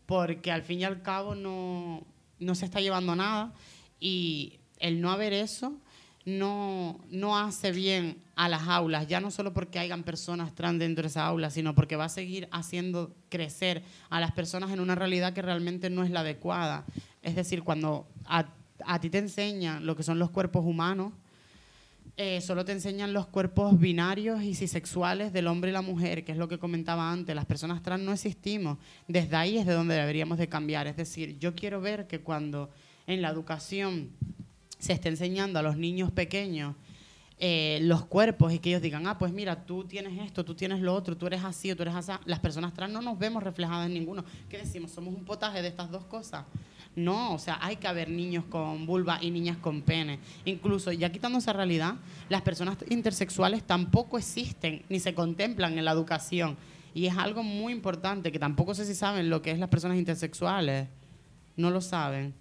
[0.07, 2.07] porque al fin y al cabo no,
[2.39, 3.53] no se está llevando nada
[4.01, 5.79] y el no haber eso
[6.25, 11.03] no, no hace bien a las aulas, ya no solo porque hayan personas trans dentro
[11.03, 14.95] de esa aula, sino porque va a seguir haciendo crecer a las personas en una
[14.95, 16.85] realidad que realmente no es la adecuada.
[17.23, 18.07] Es decir, cuando
[18.85, 21.13] a ti te enseñan lo que son los cuerpos humanos,
[22.19, 26.33] eh, solo te enseñan los cuerpos binarios y cisexuales del hombre y la mujer, que
[26.33, 27.35] es lo que comentaba antes.
[27.35, 28.77] Las personas trans no existimos.
[29.09, 30.87] Desde ahí es de donde deberíamos de cambiar.
[30.87, 32.69] Es decir, yo quiero ver que cuando
[33.07, 34.11] en la educación
[34.79, 36.75] se esté enseñando a los niños pequeños
[37.45, 40.79] eh, los cuerpos y que ellos digan, ah, pues mira, tú tienes esto, tú tienes
[40.79, 42.13] lo otro, tú eres así tú eres así.
[42.25, 44.25] Las personas trans no nos vemos reflejadas en ninguno.
[44.49, 44.93] ¿Qué decimos?
[44.93, 46.45] Somos un potaje de estas dos cosas.
[46.95, 50.21] No, o sea, hay que haber niños con vulva y niñas con pene.
[50.45, 51.97] Incluso, ya quitando esa realidad,
[52.29, 56.57] las personas intersexuales tampoco existen ni se contemplan en la educación.
[56.95, 59.99] Y es algo muy importante, que tampoco sé si saben lo que es las personas
[59.99, 60.87] intersexuales.
[61.57, 62.35] No lo saben.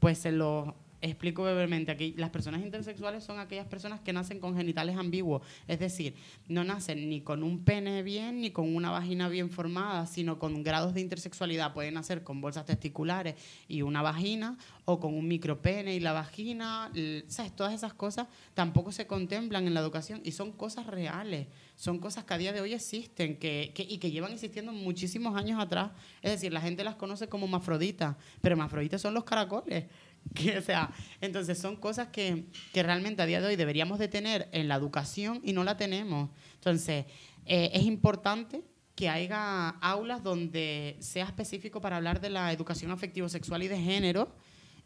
[0.00, 4.56] Pues se lo explico brevemente aquí, las personas intersexuales son aquellas personas que nacen con
[4.56, 6.14] genitales ambiguos, es decir,
[6.48, 10.62] no nacen ni con un pene bien ni con una vagina bien formada, sino con
[10.62, 11.74] grados de intersexualidad.
[11.74, 13.34] Pueden nacer con bolsas testiculares
[13.68, 16.90] y una vagina, o con un micropene y la vagina,
[17.26, 17.54] ¿sabes?
[17.54, 22.24] Todas esas cosas tampoco se contemplan en la educación y son cosas reales, son cosas
[22.24, 25.90] que a día de hoy existen que, y que llevan existiendo muchísimos años atrás.
[26.22, 29.86] Es decir, la gente las conoce como mafroditas, pero mafroditas son los caracoles.
[30.58, 34.48] O sea, entonces son cosas que, que, realmente a día de hoy deberíamos de tener
[34.52, 36.30] en la educación y no la tenemos.
[36.54, 37.06] Entonces,
[37.46, 38.62] eh, es importante
[38.94, 44.34] que haya aulas donde sea específico para hablar de la educación afectivo-sexual y de género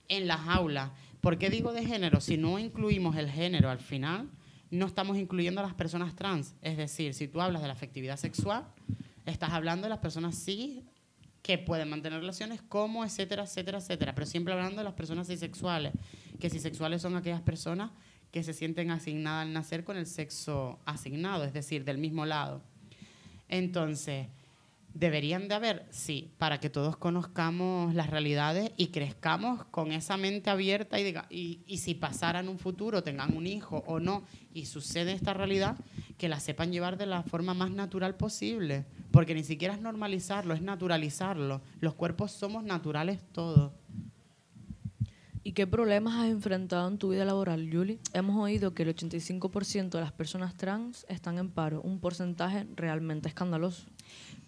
[0.08, 0.90] en las aulas.
[1.20, 2.20] ¿Por qué digo de género?
[2.20, 4.28] Si no incluimos el género al final,
[4.70, 6.54] no estamos incluyendo a las personas trans.
[6.60, 8.66] Es decir, si tú hablas de la afectividad sexual,
[9.26, 10.82] estás hablando de las personas cis
[11.42, 14.14] que pueden mantener relaciones como, etcétera, etcétera, etcétera.
[14.14, 15.92] Pero siempre hablando de las personas cisexuales,
[16.38, 17.90] que cisexuales son aquellas personas
[18.30, 22.62] que se sienten asignadas al nacer con el sexo asignado, es decir, del mismo lado.
[23.48, 24.28] Entonces,
[24.94, 25.86] ¿deberían de haber?
[25.90, 31.26] Sí, para que todos conozcamos las realidades y crezcamos con esa mente abierta y, diga,
[31.30, 34.24] y, y si pasaran un futuro, tengan un hijo o no,
[34.54, 35.76] y sucede esta realidad,
[36.16, 40.54] que la sepan llevar de la forma más natural posible porque ni siquiera es normalizarlo,
[40.54, 41.60] es naturalizarlo.
[41.80, 43.72] Los cuerpos somos naturales todos.
[45.42, 47.98] ¿Y qué problemas has enfrentado en tu vida laboral, Julie?
[48.12, 53.28] Hemos oído que el 85% de las personas trans están en paro, un porcentaje realmente
[53.28, 53.84] escandaloso.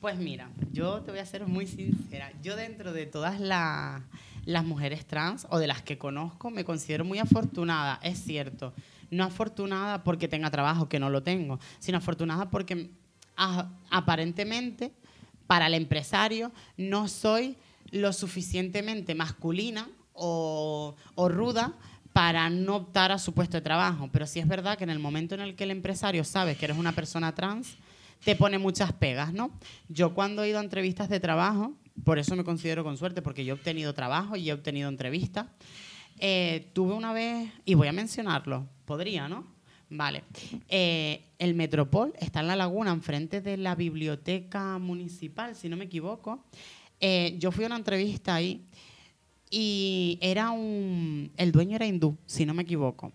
[0.00, 2.30] Pues mira, yo te voy a ser muy sincera.
[2.42, 7.18] Yo dentro de todas las mujeres trans o de las que conozco me considero muy
[7.18, 8.74] afortunada, es cierto.
[9.10, 12.90] No afortunada porque tenga trabajo, que no lo tengo, sino afortunada porque
[13.36, 14.92] aparentemente
[15.46, 17.56] para el empresario no soy
[17.90, 21.74] lo suficientemente masculina o, ruda
[22.12, 24.08] para no optar a su puesto de trabajo.
[24.12, 26.66] Pero sí es verdad que en el momento en el que el empresario sabe que
[26.66, 27.76] eres una persona trans,
[28.24, 29.50] te pone muchas pegas, ¿no?
[29.88, 33.44] Yo cuando he ido a entrevistas de trabajo, por eso me considero con suerte, porque
[33.44, 35.46] yo he obtenido trabajo y he obtenido entrevistas,
[36.18, 39.46] eh, tuve una vez, y voy a mencionarlo, podría, ¿no?
[39.94, 40.24] Vale.
[40.68, 45.84] Eh, el Metropol está en la laguna, enfrente de la biblioteca municipal, si no me
[45.84, 46.44] equivoco.
[46.98, 48.64] Eh, yo fui a una entrevista ahí
[49.50, 51.30] y era un.
[51.36, 53.12] El dueño era hindú, si no me equivoco.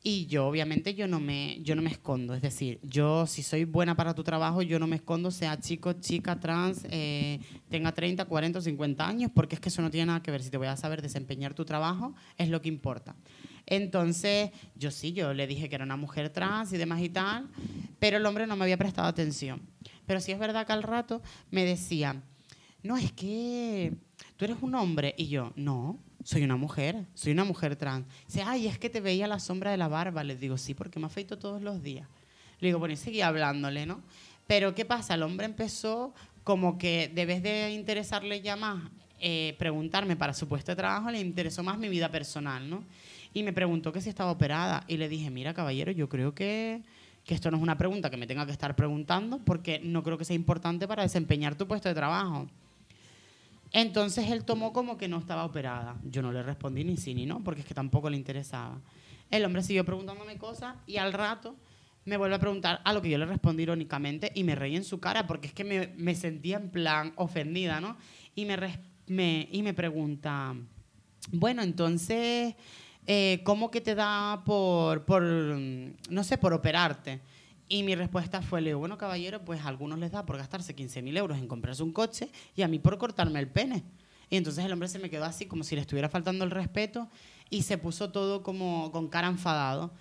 [0.00, 2.34] Y yo, obviamente, yo no me, yo no me escondo.
[2.34, 5.94] Es decir, yo, si soy buena para tu trabajo, yo no me escondo, sea chico,
[5.94, 10.06] chica, trans, eh, tenga 30, 40 o 50 años, porque es que eso no tiene
[10.06, 10.44] nada que ver.
[10.44, 13.16] Si te voy a saber desempeñar tu trabajo, es lo que importa.
[13.66, 17.48] Entonces, yo sí, yo le dije que era una mujer trans y demás y tal,
[17.98, 19.60] pero el hombre no me había prestado atención.
[20.06, 22.22] Pero sí es verdad que al rato me decía,
[22.82, 23.92] no, es que
[24.36, 25.14] tú eres un hombre.
[25.18, 28.06] Y yo, no, soy una mujer, soy una mujer trans.
[28.26, 30.22] Dice, ay, es que te veía la sombra de la barba.
[30.22, 32.08] Le digo, sí, porque me afeito todos los días.
[32.60, 34.02] Le digo, bueno, y seguí hablándole, ¿no?
[34.46, 35.14] Pero ¿qué pasa?
[35.14, 38.80] El hombre empezó como que debes de interesarle ya más
[39.18, 42.84] eh, preguntarme para su puesto de trabajo, le interesó más mi vida personal, ¿no?
[43.36, 44.84] Y me preguntó que si estaba operada.
[44.88, 46.80] Y le dije, mira, caballero, yo creo que,
[47.22, 50.16] que esto no es una pregunta que me tenga que estar preguntando porque no creo
[50.16, 52.46] que sea importante para desempeñar tu puesto de trabajo.
[53.72, 55.96] Entonces él tomó como que no estaba operada.
[56.04, 58.80] Yo no le respondí ni sí ni no, porque es que tampoco le interesaba.
[59.30, 61.56] El hombre siguió preguntándome cosas y al rato
[62.06, 64.84] me vuelve a preguntar a lo que yo le respondí irónicamente y me reí en
[64.84, 67.98] su cara porque es que me, me sentía en plan ofendida, ¿no?
[68.34, 68.56] Y me,
[69.08, 70.54] me, y me pregunta,
[71.32, 72.54] bueno, entonces,
[73.06, 77.20] eh, ¿cómo que te da por, por, no sé, por operarte?
[77.68, 80.74] Y mi respuesta fue, le digo, bueno, caballero, pues a algunos les da por gastarse
[80.74, 83.82] 15.000 euros en comprarse un coche y a mí por cortarme el pene.
[84.30, 87.08] Y entonces el hombre se me quedó así como si le estuviera faltando el respeto
[87.50, 89.92] y se puso todo como con cara enfadado.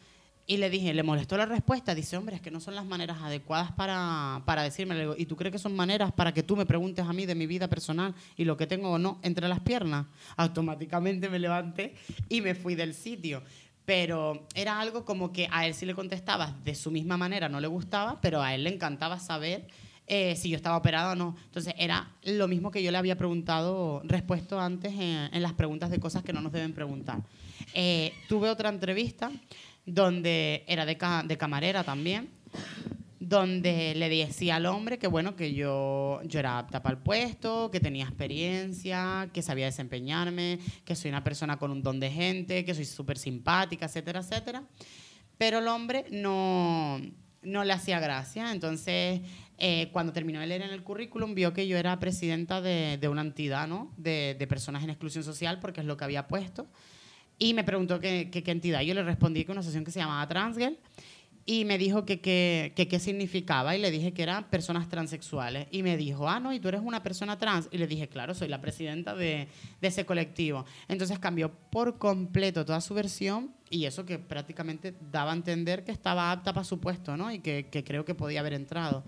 [0.47, 1.95] Y le dije, le molestó la respuesta.
[1.95, 4.95] Dice, hombre, es que no son las maneras adecuadas para, para decirme.
[5.17, 7.47] ¿y tú crees que son maneras para que tú me preguntes a mí de mi
[7.47, 10.05] vida personal y lo que tengo o no entre las piernas?
[10.37, 11.95] Automáticamente me levanté
[12.29, 13.41] y me fui del sitio.
[13.85, 17.59] Pero era algo como que a él sí le contestaba de su misma manera, no
[17.59, 19.67] le gustaba, pero a él le encantaba saber
[20.07, 21.35] eh, si yo estaba operada o no.
[21.45, 25.89] Entonces era lo mismo que yo le había preguntado, respuesto antes en, en las preguntas
[25.89, 27.23] de cosas que no nos deben preguntar.
[27.73, 29.31] Eh, tuve otra entrevista
[29.85, 32.29] donde era de, ca- de camarera también,
[33.19, 37.71] donde le decía al hombre que bueno, que yo, yo era apta para el puesto,
[37.71, 42.65] que tenía experiencia, que sabía desempeñarme, que soy una persona con un don de gente,
[42.65, 44.63] que soy súper simpática, etcétera, etcétera.
[45.37, 47.01] Pero el hombre no,
[47.41, 48.51] no le hacía gracia.
[48.51, 49.21] Entonces,
[49.57, 53.07] eh, cuando terminó de leer en el currículum, vio que yo era presidenta de, de
[53.07, 53.91] una entidad, ¿no?
[53.97, 56.67] De, de personas en exclusión social, porque es lo que había puesto.
[57.37, 58.81] Y me preguntó que que qué entidad.
[58.81, 60.77] Yo le respondí que una asociación que se llamaba Transgirl.
[61.47, 63.75] Y me dijo que qué significaba.
[63.75, 65.67] Y le dije que eran personas transexuales.
[65.69, 67.67] Y me dijo, ah, no, y tú eres una persona trans.
[67.71, 69.47] Y le dije, claro, soy la presidenta de,
[69.79, 70.65] de ese colectivo.
[70.87, 73.53] Entonces cambió por completo toda su versión.
[73.69, 77.31] Y eso que prácticamente daba a entender que estaba apta para su puesto, ¿no?
[77.31, 79.03] Y que, que creo que podía haber entrado.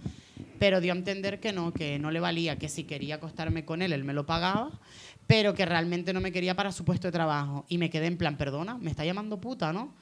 [0.59, 3.81] Pero dio a entender que no, que no le valía, que si quería acostarme con
[3.81, 4.71] él, él me lo pagaba,
[5.27, 7.65] pero que realmente no me quería para su puesto de trabajo.
[7.67, 9.93] Y me quedé en plan, perdona, me está llamando puta, ¿no?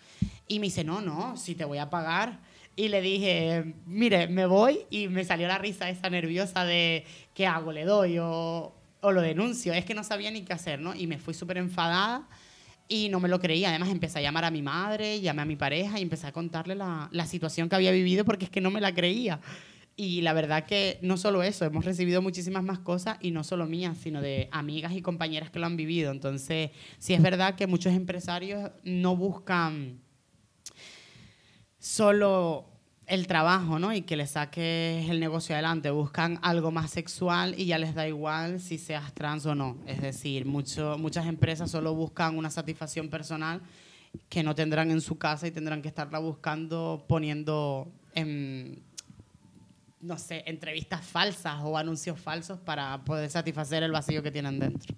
[0.48, 2.40] Y me dice, no, no, si te voy a pagar.
[2.76, 7.48] Y le dije, mire, me voy y me salió la risa esa nerviosa de, ¿qué
[7.48, 7.72] hago?
[7.72, 9.74] ¿Le doy o, lo denuncio?
[9.74, 10.94] Es que no sabía ni qué hacer, ¿no?
[10.94, 12.28] Y me fui súper enfadada
[12.88, 13.70] y no me lo creía.
[13.70, 16.76] Además empecé a llamar a mi madre, llamé a mi pareja y empecé a contarle
[16.76, 19.40] la situación que había vivido porque es que no me la creía.
[19.98, 23.66] Y la verdad que no solo eso, hemos recibido muchísimas más cosas y no solo
[23.66, 26.12] mías, sino de amigas y compañeras que lo han vivido.
[26.12, 30.02] Entonces, sí es verdad que muchos empresarios no buscan
[31.80, 32.66] solo
[33.08, 33.94] el trabajo, ¿no?
[33.94, 35.92] Y que le saques el negocio adelante.
[35.92, 39.78] Buscan algo más sexual y ya les da igual si seas trans o no.
[39.88, 43.62] Es decir, mucho, muchas empresas solo buscan una satisfacción personal
[44.28, 48.84] que no tendrán en su casa y tendrán que estarla buscando poniendo en,
[50.06, 54.94] no sé, entrevistas falsas o anuncios falsos para poder satisfacer el vacío que tienen dentro.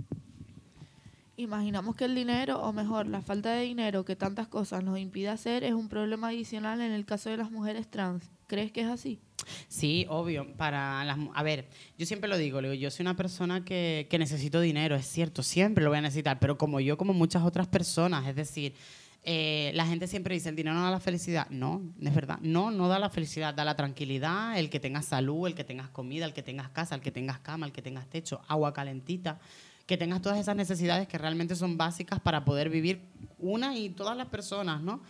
[1.37, 5.29] Imaginamos que el dinero, o mejor, la falta de dinero que tantas cosas nos impide
[5.29, 8.23] hacer es un problema adicional en el caso de las mujeres trans.
[8.47, 9.19] ¿Crees que es así?
[9.67, 10.47] Sí, obvio.
[10.57, 11.67] Para las, a ver,
[11.97, 15.83] yo siempre lo digo, yo soy una persona que, que necesito dinero, es cierto, siempre
[15.83, 18.73] lo voy a necesitar, pero como yo, como muchas otras personas, es decir,
[19.23, 21.49] eh, la gente siempre dice, el dinero no da la felicidad.
[21.49, 25.47] No, es verdad, no, no da la felicidad, da la tranquilidad, el que tengas salud,
[25.47, 28.07] el que tengas comida, el que tengas casa, el que tengas cama, el que tengas
[28.07, 29.39] techo, agua calentita,
[29.85, 33.01] que tengas todas esas necesidades que realmente son básicas para poder vivir
[33.39, 35.01] una y todas las personas, ¿no?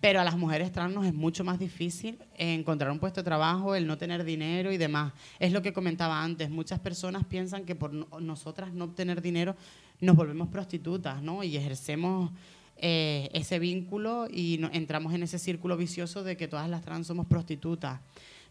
[0.00, 3.74] Pero a las mujeres trans nos es mucho más difícil encontrar un puesto de trabajo,
[3.74, 5.14] el no tener dinero y demás.
[5.38, 6.50] Es lo que comentaba antes.
[6.50, 9.56] Muchas personas piensan que por no- nosotras no obtener dinero
[10.00, 11.42] nos volvemos prostitutas, ¿no?
[11.42, 12.30] Y ejercemos
[12.76, 17.06] eh, ese vínculo y no- entramos en ese círculo vicioso de que todas las trans
[17.06, 18.00] somos prostitutas.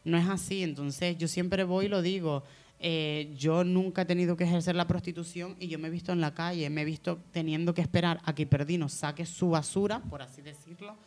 [0.04, 0.64] No es así.
[0.64, 2.44] Entonces yo siempre voy y lo digo.
[2.86, 6.20] eh, yo nunca he tenido que ejercer la prostitución y yo me he visto en
[6.20, 10.22] la calle, me he visto teniendo que esperar a que Perdino saque su basura, por
[10.22, 10.98] así decirlo,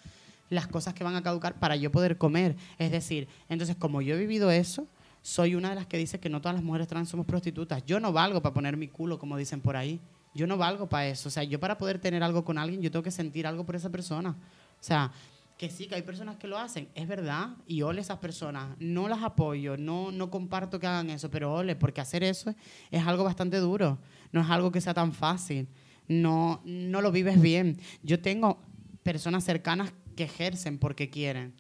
[0.49, 2.57] las cosas que van a caducar para yo poder comer.
[2.79, 4.87] Es decir, entonces como yo he vivido eso,
[5.21, 7.85] soy una de las que dice que no todas las mujeres trans somos prostitutas.
[7.85, 10.01] Yo no valgo para poner mi culo, como dicen por ahí.
[10.37, 11.29] Yo no valgo para eso.
[11.29, 13.75] O sea, yo para poder tener algo con alguien, yo tengo que sentir algo por
[13.75, 14.31] esa persona.
[14.31, 15.11] O sea,
[15.57, 18.77] que sí, que hay personas que lo hacen, es verdad, y ole esas personas.
[18.79, 22.57] No las apoyo, no, no comparto que hagan eso, pero ole, porque hacer eso es,
[22.91, 23.99] es algo bastante duro.
[24.33, 25.67] No es algo que sea tan fácil.
[26.09, 27.81] No, no lo vives bien.
[28.03, 28.61] Yo tengo
[29.03, 31.55] personas cercanas que ejercen porque quieren,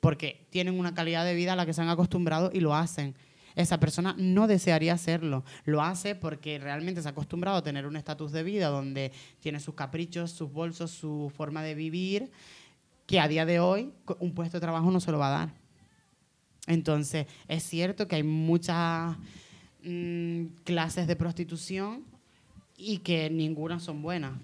[0.00, 3.14] porque tienen una calidad de vida a la que se han acostumbrado y lo hacen.
[3.58, 5.44] Esa persona no desearía hacerlo.
[5.64, 9.58] Lo hace porque realmente se ha acostumbrado a tener un estatus de vida donde tiene
[9.58, 12.30] sus caprichos, sus bolsos, su forma de vivir,
[13.04, 15.54] que a día de hoy un puesto de trabajo no se lo va a dar.
[16.68, 19.16] Entonces, es cierto que hay muchas
[19.82, 22.04] mm, clases de prostitución
[22.76, 24.34] y que ninguna son buenas.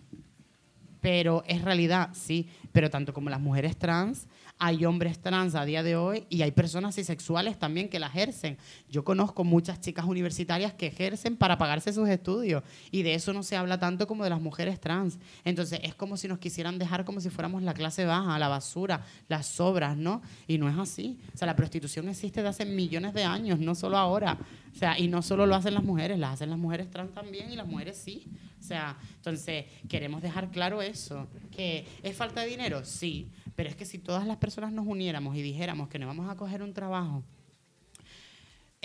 [1.00, 2.48] pero es realidad, sí.
[2.72, 4.26] Pero tanto como las mujeres trans,
[4.58, 8.56] hay hombres trans a día de hoy y hay personas bisexuales también que la ejercen.
[8.88, 13.42] Yo conozco muchas chicas universitarias que ejercen para pagarse sus estudios y de eso no
[13.42, 15.18] se habla tanto como de las mujeres trans.
[15.44, 19.04] Entonces es como si nos quisieran dejar como si fuéramos la clase baja, la basura,
[19.28, 20.22] las sobras, ¿no?
[20.46, 21.18] Y no es así.
[21.34, 24.38] O sea, la prostitución existe de hace millones de años, no solo ahora.
[24.74, 27.50] O sea, y no solo lo hacen las mujeres, las hacen las mujeres trans también
[27.52, 28.26] y las mujeres sí.
[28.58, 33.76] O sea, entonces queremos dejar claro eso, que es falta de dinero, sí, pero es
[33.76, 36.72] que si todas las personas nos uniéramos y dijéramos que no vamos a coger un
[36.72, 37.22] trabajo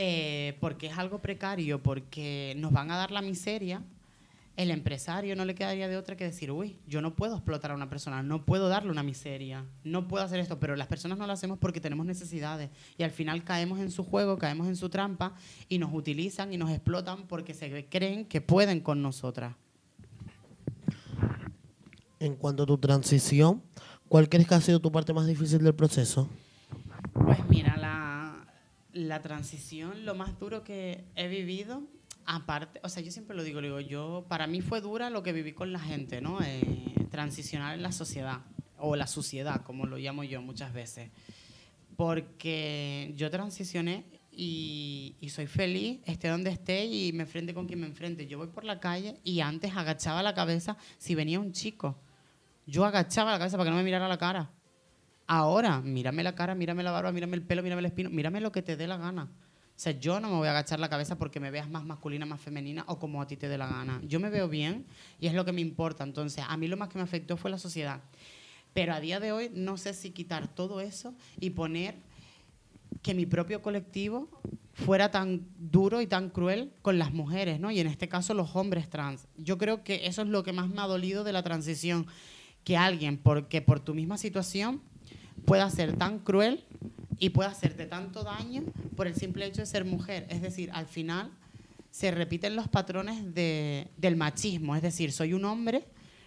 [0.02, 3.82] eh, porque es algo precario, porque nos van a dar la miseria,
[4.56, 7.76] el empresario no le quedaría de otra que decir, uy, yo no puedo explotar a
[7.76, 11.26] una persona, no puedo darle una miseria, no puedo hacer esto, pero las personas no
[11.26, 14.90] lo hacemos porque tenemos necesidades y al final caemos en su juego, caemos en su
[14.90, 15.34] trampa
[15.70, 19.56] y nos utilizan y nos explotan porque se creen que pueden con nosotras.
[22.20, 23.64] En cuanto a tu transición,
[24.10, 26.28] ¿cuál crees que ha sido tu parte más difícil del proceso?
[27.14, 28.46] Pues mira, la,
[28.92, 31.84] la transición, lo más duro que he vivido,
[32.30, 35.34] aparte, o sea, yo siempre lo digo, digo, yo, para mí fue dura lo que
[35.34, 36.40] viví con la gente, ¿no?
[36.42, 36.62] Eh,
[37.12, 38.42] transicionar en la sociedad,
[38.78, 41.12] o la sociedad, como lo llamo yo muchas veces.
[41.98, 47.82] Porque yo transicioné y, y, soy feliz, esté donde esté y me enfrente con quien
[47.82, 48.26] me enfrente.
[48.28, 52.00] Yo voy por la calle y antes agachaba la cabeza si venía un chico
[52.70, 54.52] yo agachaba la cabeza para que no me mirara la cara.
[55.28, 58.52] Ahora, mírame la cara, mírame la barba, mírame el pelo, mírame el espino, mírame lo
[58.52, 59.32] que te dé la gana.
[59.80, 62.26] O sea, yo no me voy a agachar la cabeza porque me veas más masculina,
[62.26, 64.02] más femenina o como a ti te dé la gana.
[64.06, 64.86] Yo me veo bien
[65.22, 66.04] y es lo que me importa.
[66.04, 68.02] Entonces, a mí lo más que me afectó fue la sociedad.
[68.74, 71.96] Pero a día de hoy no sé si quitar todo eso y poner
[73.02, 74.28] que mi propio colectivo
[74.74, 77.72] fuera tan duro y tan cruel con las mujeres, ¿no?
[77.72, 79.30] Y en este caso los hombres trans.
[79.38, 82.06] Yo creo que eso es lo que más me ha dolido de la transición
[82.66, 84.82] que alguien, porque por tu misma situación,
[85.46, 86.66] pueda ser tan cruel
[87.20, 88.64] y pueda hacerte tanto daño
[88.96, 90.26] por el simple hecho de ser mujer.
[90.30, 91.32] Es decir, al final
[91.92, 94.76] se repiten los patrones de, del machismo.
[94.76, 95.86] Es decir, soy un hombre,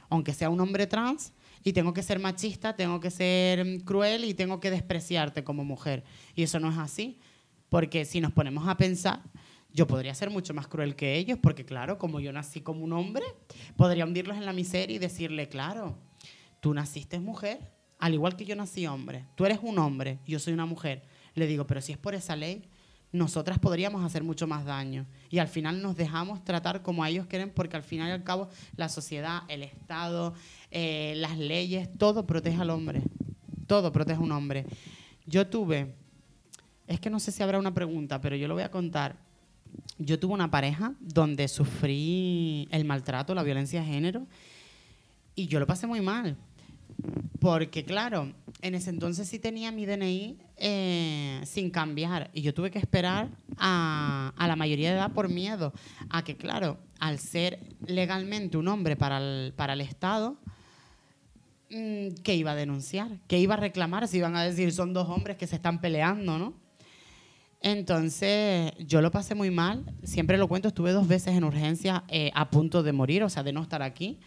[0.09, 1.33] aunque sea un hombre trans,
[1.65, 6.03] y tengo que ser machista, tengo que ser cruel y tengo que despreciarte como mujer.
[6.35, 7.19] Y eso no es así,
[7.69, 9.23] porque si nos ponemos a pensar,
[9.73, 12.93] yo podría ser mucho más cruel que ellos, porque claro, como yo nací como un
[12.93, 13.25] hombre,
[13.77, 15.97] podría hundirlos en la miseria y decirle, claro,
[16.61, 17.72] tú naciste mujer,
[18.03, 19.27] al igual que yo nací hombre.
[19.37, 21.05] Tú eres un hombre, yo soy una mujer.
[21.37, 22.65] Le digo, pero si es por esa ley,
[23.13, 25.07] nosotras podríamos hacer mucho más daño.
[25.31, 28.25] Y al final nos dejamos tratar como a ellos quieren, porque al final y al
[28.25, 30.35] cabo la sociedad, el Estado,
[30.73, 33.03] eh, las leyes, todo protege al hombre.
[33.69, 34.67] Todo protege a un hombre.
[35.25, 35.95] Yo tuve,
[36.89, 39.15] es que no sé si habrá una pregunta, pero yo lo voy a contar.
[39.99, 44.27] Yo tuve una pareja donde sufrí el maltrato, la violencia de género,
[45.37, 46.37] y yo lo pasé muy mal
[47.41, 48.33] porque claro,
[48.63, 53.29] en ese entonces sí tenía mi DNI eh, sin cambiar y yo tuve que esperar
[53.59, 55.73] a, la mayoría de edad por miedo
[56.09, 60.37] a que, claro, al ser legalmente un hombre para el, para el Estado,
[61.71, 63.19] mm, ¿qué iba a denunciar?
[63.27, 64.07] ¿Qué iba a reclamar?
[64.07, 66.55] Si iban a decir son dos hombres que se están peleando, ¿no?
[67.63, 69.85] Entonces, yo lo pasé muy mal.
[70.03, 73.43] Siempre lo cuento, estuve dos veces en urgencia eh, a punto de morir, o sea,
[73.45, 74.19] de no estar aquí.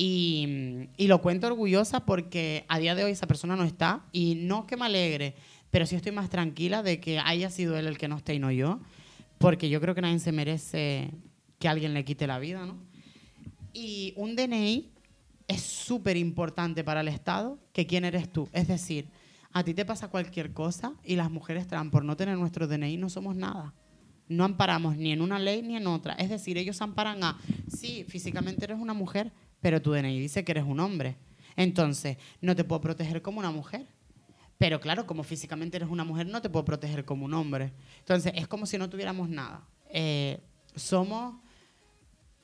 [0.00, 4.64] Y, lo cuento orgullosa porque a día de hoy esa persona no está y no
[4.64, 5.34] que me alegre,
[5.70, 8.38] pero sí estoy más tranquila de que haya sido él el que no esté y
[8.38, 8.78] no yo,
[9.38, 11.10] porque yo creo que nadie se merece
[11.58, 12.76] que alguien le quite la vida, ¿no?
[13.72, 14.88] Y un DNI
[15.48, 18.48] es súper importante para el Estado que quién eres tú.
[18.52, 19.08] Es decir,
[19.52, 22.98] a ti te pasa cualquier cosa y las mujeres trans, por no tener nuestro DNI,
[22.98, 23.74] no somos nada.
[24.28, 26.14] No amparamos ni en una ley ni en otra.
[26.14, 30.52] Es decir, ellos amparan a, sí, físicamente eres una mujer, pero tu DNI dice que
[30.52, 31.16] eres un hombre.
[31.56, 33.86] Entonces, no te puedo proteger como una mujer.
[34.58, 37.72] Pero claro, como físicamente eres una mujer, no te puedo proteger como un hombre.
[38.00, 39.62] Entonces, es como si no tuviéramos nada.
[39.90, 40.40] Eh,
[40.74, 41.34] somos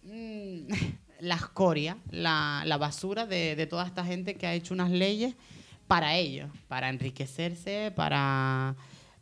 [0.02, 0.68] mm,
[1.20, 5.34] la escoria, la, basura de, toda esta gente que ha hecho unas leyes
[5.86, 8.76] para ellos, para enriquecerse, para,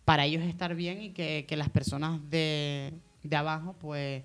[0.05, 4.22] para ellos estar bien y que, las personas de, de abajo, pues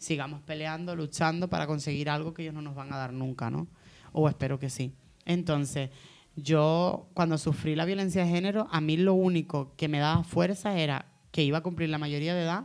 [0.00, 3.68] sigamos peleando, luchando para conseguir algo que ellos no nos van a dar nunca, ¿no?
[4.12, 4.94] O espero que sí.
[5.26, 5.90] Entonces,
[6.36, 10.78] yo cuando sufrí la violencia de género, a mí lo único que me daba fuerza
[10.78, 12.64] era que iba a cumplir la mayoría de edad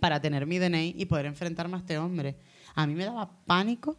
[0.00, 2.38] para tener mi DNI y poder enfrentarme a este hombre.
[2.74, 3.98] A mí me daba pánico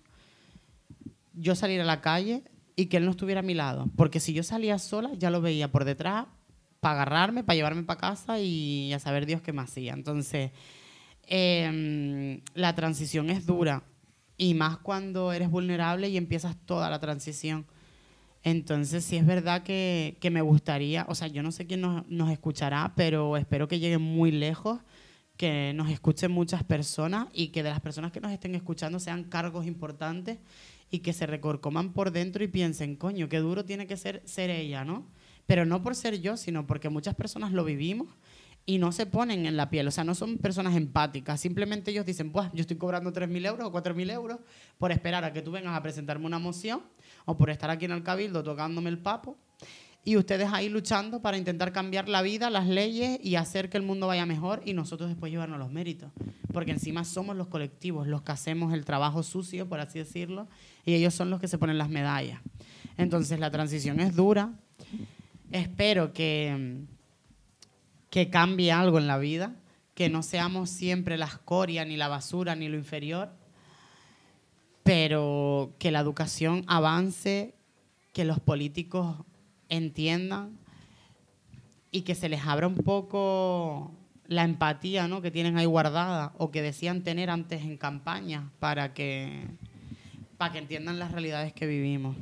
[1.34, 2.44] yo salir a la calle
[2.76, 5.42] y que él no estuviera a mi lado, porque si yo salía sola ya lo
[5.42, 6.26] veía por detrás
[6.80, 9.94] para agarrarme, para llevarme para casa y a saber Dios qué me hacía.
[9.94, 10.52] Entonces,
[11.28, 13.84] Em, la transición es dura,
[14.38, 17.66] Y más cuando eres vulnerable y empiezas toda la transición.
[18.44, 22.06] Entonces, sí es verdad que, que me gustaría, o sea, yo no sé quién nos,
[22.10, 24.82] nos escuchará, pero espero que llegue muy lejos,
[25.38, 29.24] que nos escuchen muchas personas y que de las personas que nos estén escuchando sean
[29.24, 30.38] cargos importantes
[30.92, 34.50] y que se recorcoman por dentro y piensen, coño, qué duro tiene que ser ser
[34.50, 35.08] ella, ¿no?
[35.48, 38.08] Pero no por ser yo, sino porque muchas personas lo vivimos
[38.66, 42.06] y no se ponen en la piel, o sea, no son personas empáticas, simplemente ellos
[42.06, 44.40] dicen, pues yo estoy cobrando 3.000 euros o 4.000 euros
[44.78, 46.82] por esperar a que tú vengas a presentarme una moción
[47.26, 49.38] o por estar aquí en el cabildo tocándome el papo
[50.08, 53.84] y ustedes ahí luchando para intentar cambiar la vida, las leyes y hacer que el
[53.84, 56.12] mundo vaya mejor y nosotros después llevarnos los méritos.
[56.54, 60.48] Porque encima somos los colectivos los que hacemos el trabajo sucio, por así decirlo,
[60.86, 62.40] y ellos son los que se ponen las medallas.
[62.98, 64.54] Entonces la transición es dura.
[65.52, 66.86] Espero que,
[68.16, 69.52] que cambie algo en la vida,
[69.94, 73.30] que no seamos siempre la escoria, ni la basura, ni lo inferior,
[74.84, 77.56] pero que la educación avance,
[78.14, 79.18] que los políticos
[79.68, 80.58] entiendan
[81.92, 83.92] y que se les abra un poco
[84.28, 85.22] la empatía ¿no?
[85.22, 89.46] que tienen ahí guardada o que decían tener antes en campaña para que,
[90.38, 92.16] para que entiendan las realidades que vivimos.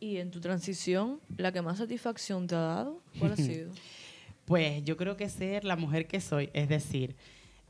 [0.00, 3.02] Y en tu transición, ¿la que más satisfacción te ha dado?
[3.18, 3.72] ¿Cuál ha sido?
[4.44, 7.16] Pues yo creo que ser la mujer que soy, es decir,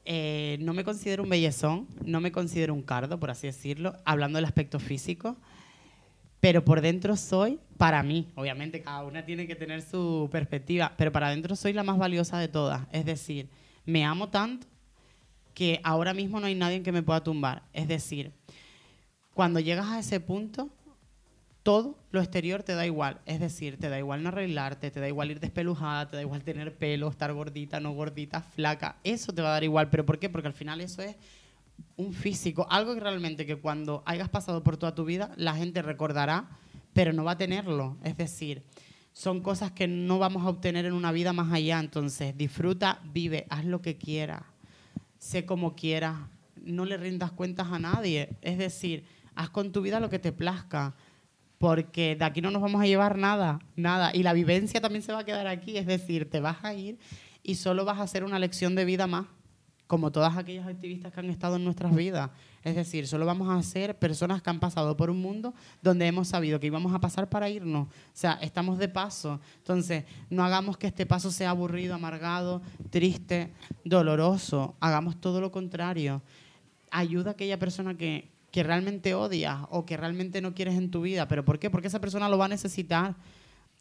[0.04, 4.36] eh, no me considero un bellezón, no me considero un cardo, por así decirlo, hablando
[4.36, 5.36] del aspecto físico,
[6.40, 11.10] pero por dentro soy, para mí, obviamente cada una tiene que tener su perspectiva, pero
[11.10, 12.86] para dentro soy la más valiosa de todas.
[12.92, 13.48] Es decir,
[13.84, 14.66] me amo tanto
[15.52, 17.64] que ahora mismo no hay nadie que me pueda tumbar.
[17.72, 18.32] Es decir,
[19.34, 20.70] cuando llegas a ese punto,
[21.68, 23.20] todo lo exterior te da igual.
[23.26, 26.42] Es decir, te da igual no arreglarte, te da igual ir despelujada, te da igual
[26.42, 28.96] tener pelo, estar gordita, no gordita, flaca.
[29.04, 29.90] Eso te va a dar igual.
[29.90, 30.30] ¿Pero por qué?
[30.30, 31.14] Porque al final eso es
[31.98, 35.82] un físico, algo que realmente que cuando hayas pasado por toda tu vida, la gente
[35.82, 36.48] recordará,
[36.94, 37.98] pero no va a tenerlo.
[38.02, 38.62] Es decir,
[39.12, 41.80] son cosas que no vamos a obtener en una vida más allá.
[41.80, 44.40] Entonces, disfruta, vive, haz lo que quieras,
[45.18, 46.16] sé como quieras,
[46.56, 48.38] no le rindas cuentas a nadie.
[48.40, 49.04] Es decir,
[49.34, 50.94] haz con tu vida lo que te plazca
[51.58, 54.10] porque de aquí no nos vamos a llevar nada, nada.
[54.14, 56.98] Y la vivencia también se va a quedar aquí, es decir, te vas a ir
[57.42, 59.26] y solo vas a hacer una lección de vida más,
[59.86, 62.30] como todas aquellas activistas que han estado en nuestras vidas.
[62.62, 66.28] Es decir, solo vamos a ser personas que han pasado por un mundo donde hemos
[66.28, 67.88] sabido que íbamos a pasar para irnos.
[67.88, 69.40] O sea, estamos de paso.
[69.56, 73.50] Entonces, no hagamos que este paso sea aburrido, amargado, triste,
[73.84, 74.76] doloroso.
[74.80, 76.20] Hagamos todo lo contrario.
[76.90, 81.02] Ayuda a aquella persona que, que realmente odias o que realmente no quieres en tu
[81.02, 81.28] vida.
[81.28, 81.70] ¿Pero por qué?
[81.70, 83.14] Porque esa persona lo va a necesitar.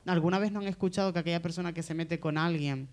[0.06, 2.88] ¿Alguna vez no han escuchado que aquella persona que se mete con alguien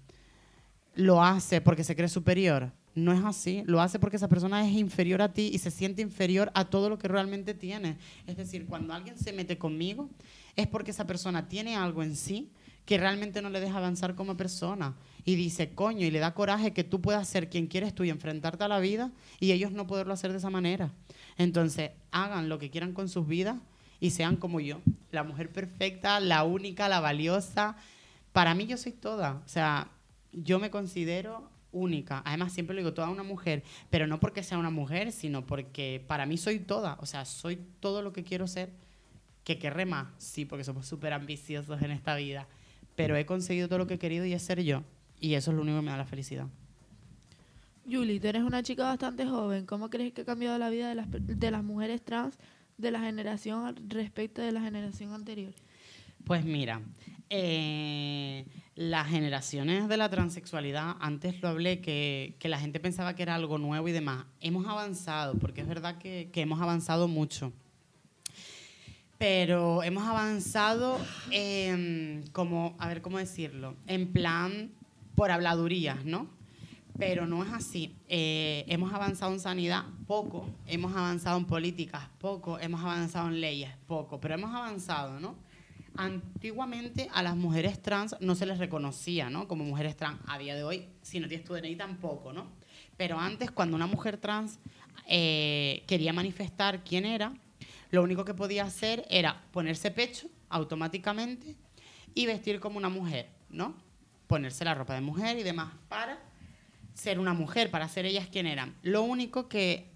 [0.94, 2.70] lo hace porque se cree superior?
[2.94, 3.64] No es así.
[3.66, 6.88] Lo hace porque esa persona es inferior a ti y se siente inferior a todo
[6.88, 7.96] lo que realmente tiene.
[8.26, 10.08] Es decir, cuando alguien se mete conmigo
[10.54, 12.50] es porque esa persona tiene algo en sí
[12.84, 14.94] que realmente no le deja avanzar como persona.
[15.24, 18.10] Y dice, coño, y le da coraje que tú puedas ser quien quieres tú y
[18.10, 19.10] enfrentarte a la vida
[19.40, 20.92] y ellos no poderlo hacer de esa manera.
[21.36, 23.56] Entonces, hagan lo que quieran con sus vidas
[24.00, 24.80] y sean como yo,
[25.10, 27.76] la mujer perfecta, la única, la valiosa.
[28.32, 29.88] Para mí yo soy toda, o sea,
[30.32, 32.22] yo me considero única.
[32.24, 36.02] Además, siempre lo digo, toda una mujer, pero no porque sea una mujer, sino porque
[36.06, 38.70] para mí soy toda, o sea, soy todo lo que quiero ser.
[39.42, 42.48] Que querré más, sí, porque somos súper ambiciosos en esta vida,
[42.96, 44.82] pero he conseguido todo lo que he querido y es ser yo.
[45.20, 46.46] Y eso es lo único que me da la felicidad.
[47.90, 49.66] Julie, tú eres una chica bastante joven.
[49.66, 52.38] ¿Cómo crees que ha cambiado la vida de las, de las mujeres trans
[52.78, 55.52] de la generación respecto de la generación anterior?
[56.24, 56.80] Pues mira,
[57.28, 63.22] eh, las generaciones de la transexualidad, antes lo hablé, que, que la gente pensaba que
[63.22, 64.24] era algo nuevo y demás.
[64.40, 67.52] Hemos avanzado, porque es verdad que, que hemos avanzado mucho.
[69.18, 70.98] Pero hemos avanzado
[71.30, 74.70] em, como, a ver cómo decirlo, en plan
[75.14, 76.28] por habladurías, ¿no?
[76.98, 77.96] Pero no es así.
[78.08, 83.70] Eh, hemos avanzado en sanidad poco, hemos avanzado en políticas poco, hemos avanzado en leyes
[83.86, 85.36] poco, pero hemos avanzado, ¿no?
[85.96, 89.48] Antiguamente a las mujeres trans no se les reconocía, ¿no?
[89.48, 90.20] Como mujeres trans.
[90.26, 92.46] A día de hoy, si no tienes tu DNI tampoco, ¿no?
[92.96, 94.58] Pero antes, cuando una mujer trans
[95.06, 97.32] eh, quería manifestar quién era,
[97.90, 101.56] lo único que podía hacer era ponerse pecho automáticamente
[102.14, 103.74] y vestir como una mujer, ¿no?
[104.26, 106.18] Ponerse la ropa de mujer y demás para
[106.94, 108.74] ser una mujer, para ser ellas quien eran.
[108.82, 109.90] Lo único que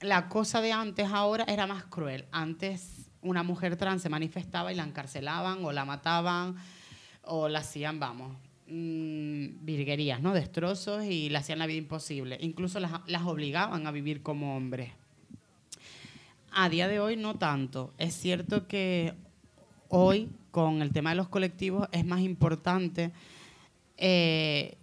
[0.00, 2.24] la cosa de antes ahora era más cruel.
[2.30, 6.56] Antes una mujer trans se manifestaba y la encarcelaban o la mataban
[7.22, 8.36] o la hacían, vamos,
[8.68, 10.32] mm, virguerías, ¿no?
[10.32, 12.38] Destrozos y le hacían la vida imposible.
[12.40, 14.92] Incluso las, las obligaban a vivir como hombres.
[16.52, 17.92] A día de hoy no tanto.
[17.98, 19.14] Es cierto que
[19.88, 23.10] hoy, con el tema de los colectivos, es más importante
[23.96, 24.76] eh,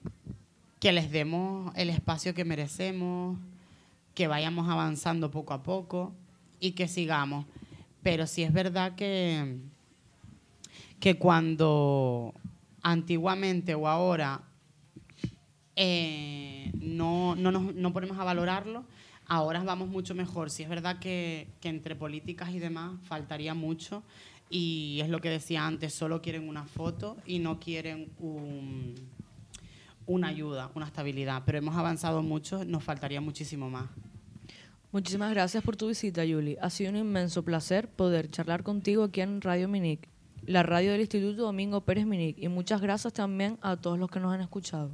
[0.81, 3.37] que les demos el espacio que merecemos,
[4.15, 6.11] que vayamos avanzando poco a poco
[6.59, 7.45] y que sigamos.
[8.01, 9.57] Pero sí es verdad que,
[10.99, 12.33] que cuando
[12.81, 14.41] antiguamente o ahora
[15.75, 18.83] eh, no, no, nos, no ponemos a valorarlo,
[19.27, 20.49] ahora vamos mucho mejor.
[20.49, 24.01] Sí es verdad que, que entre políticas y demás faltaría mucho
[24.49, 28.95] y es lo que decía antes, solo quieren una foto y no quieren un,
[30.05, 31.43] una ayuda, una estabilidad.
[31.45, 33.89] Pero hemos avanzado mucho, nos faltaría muchísimo más.
[34.91, 36.57] Muchísimas gracias por tu visita, Yuli.
[36.61, 40.09] Ha sido un inmenso placer poder charlar contigo aquí en Radio Minic,
[40.45, 42.37] la radio del Instituto Domingo Pérez Minic.
[42.37, 44.91] Y muchas gracias también a todos los que nos han escuchado.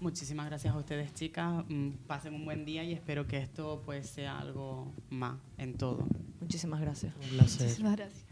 [0.00, 1.64] Muchísimas gracias a ustedes, chicas.
[1.68, 6.06] Mm, Pasen un buen día y espero que esto pues sea algo más en todo.
[6.40, 7.14] Muchísimas gracias.
[7.22, 7.62] Un placer.
[7.62, 8.24] Muchísimas gracias.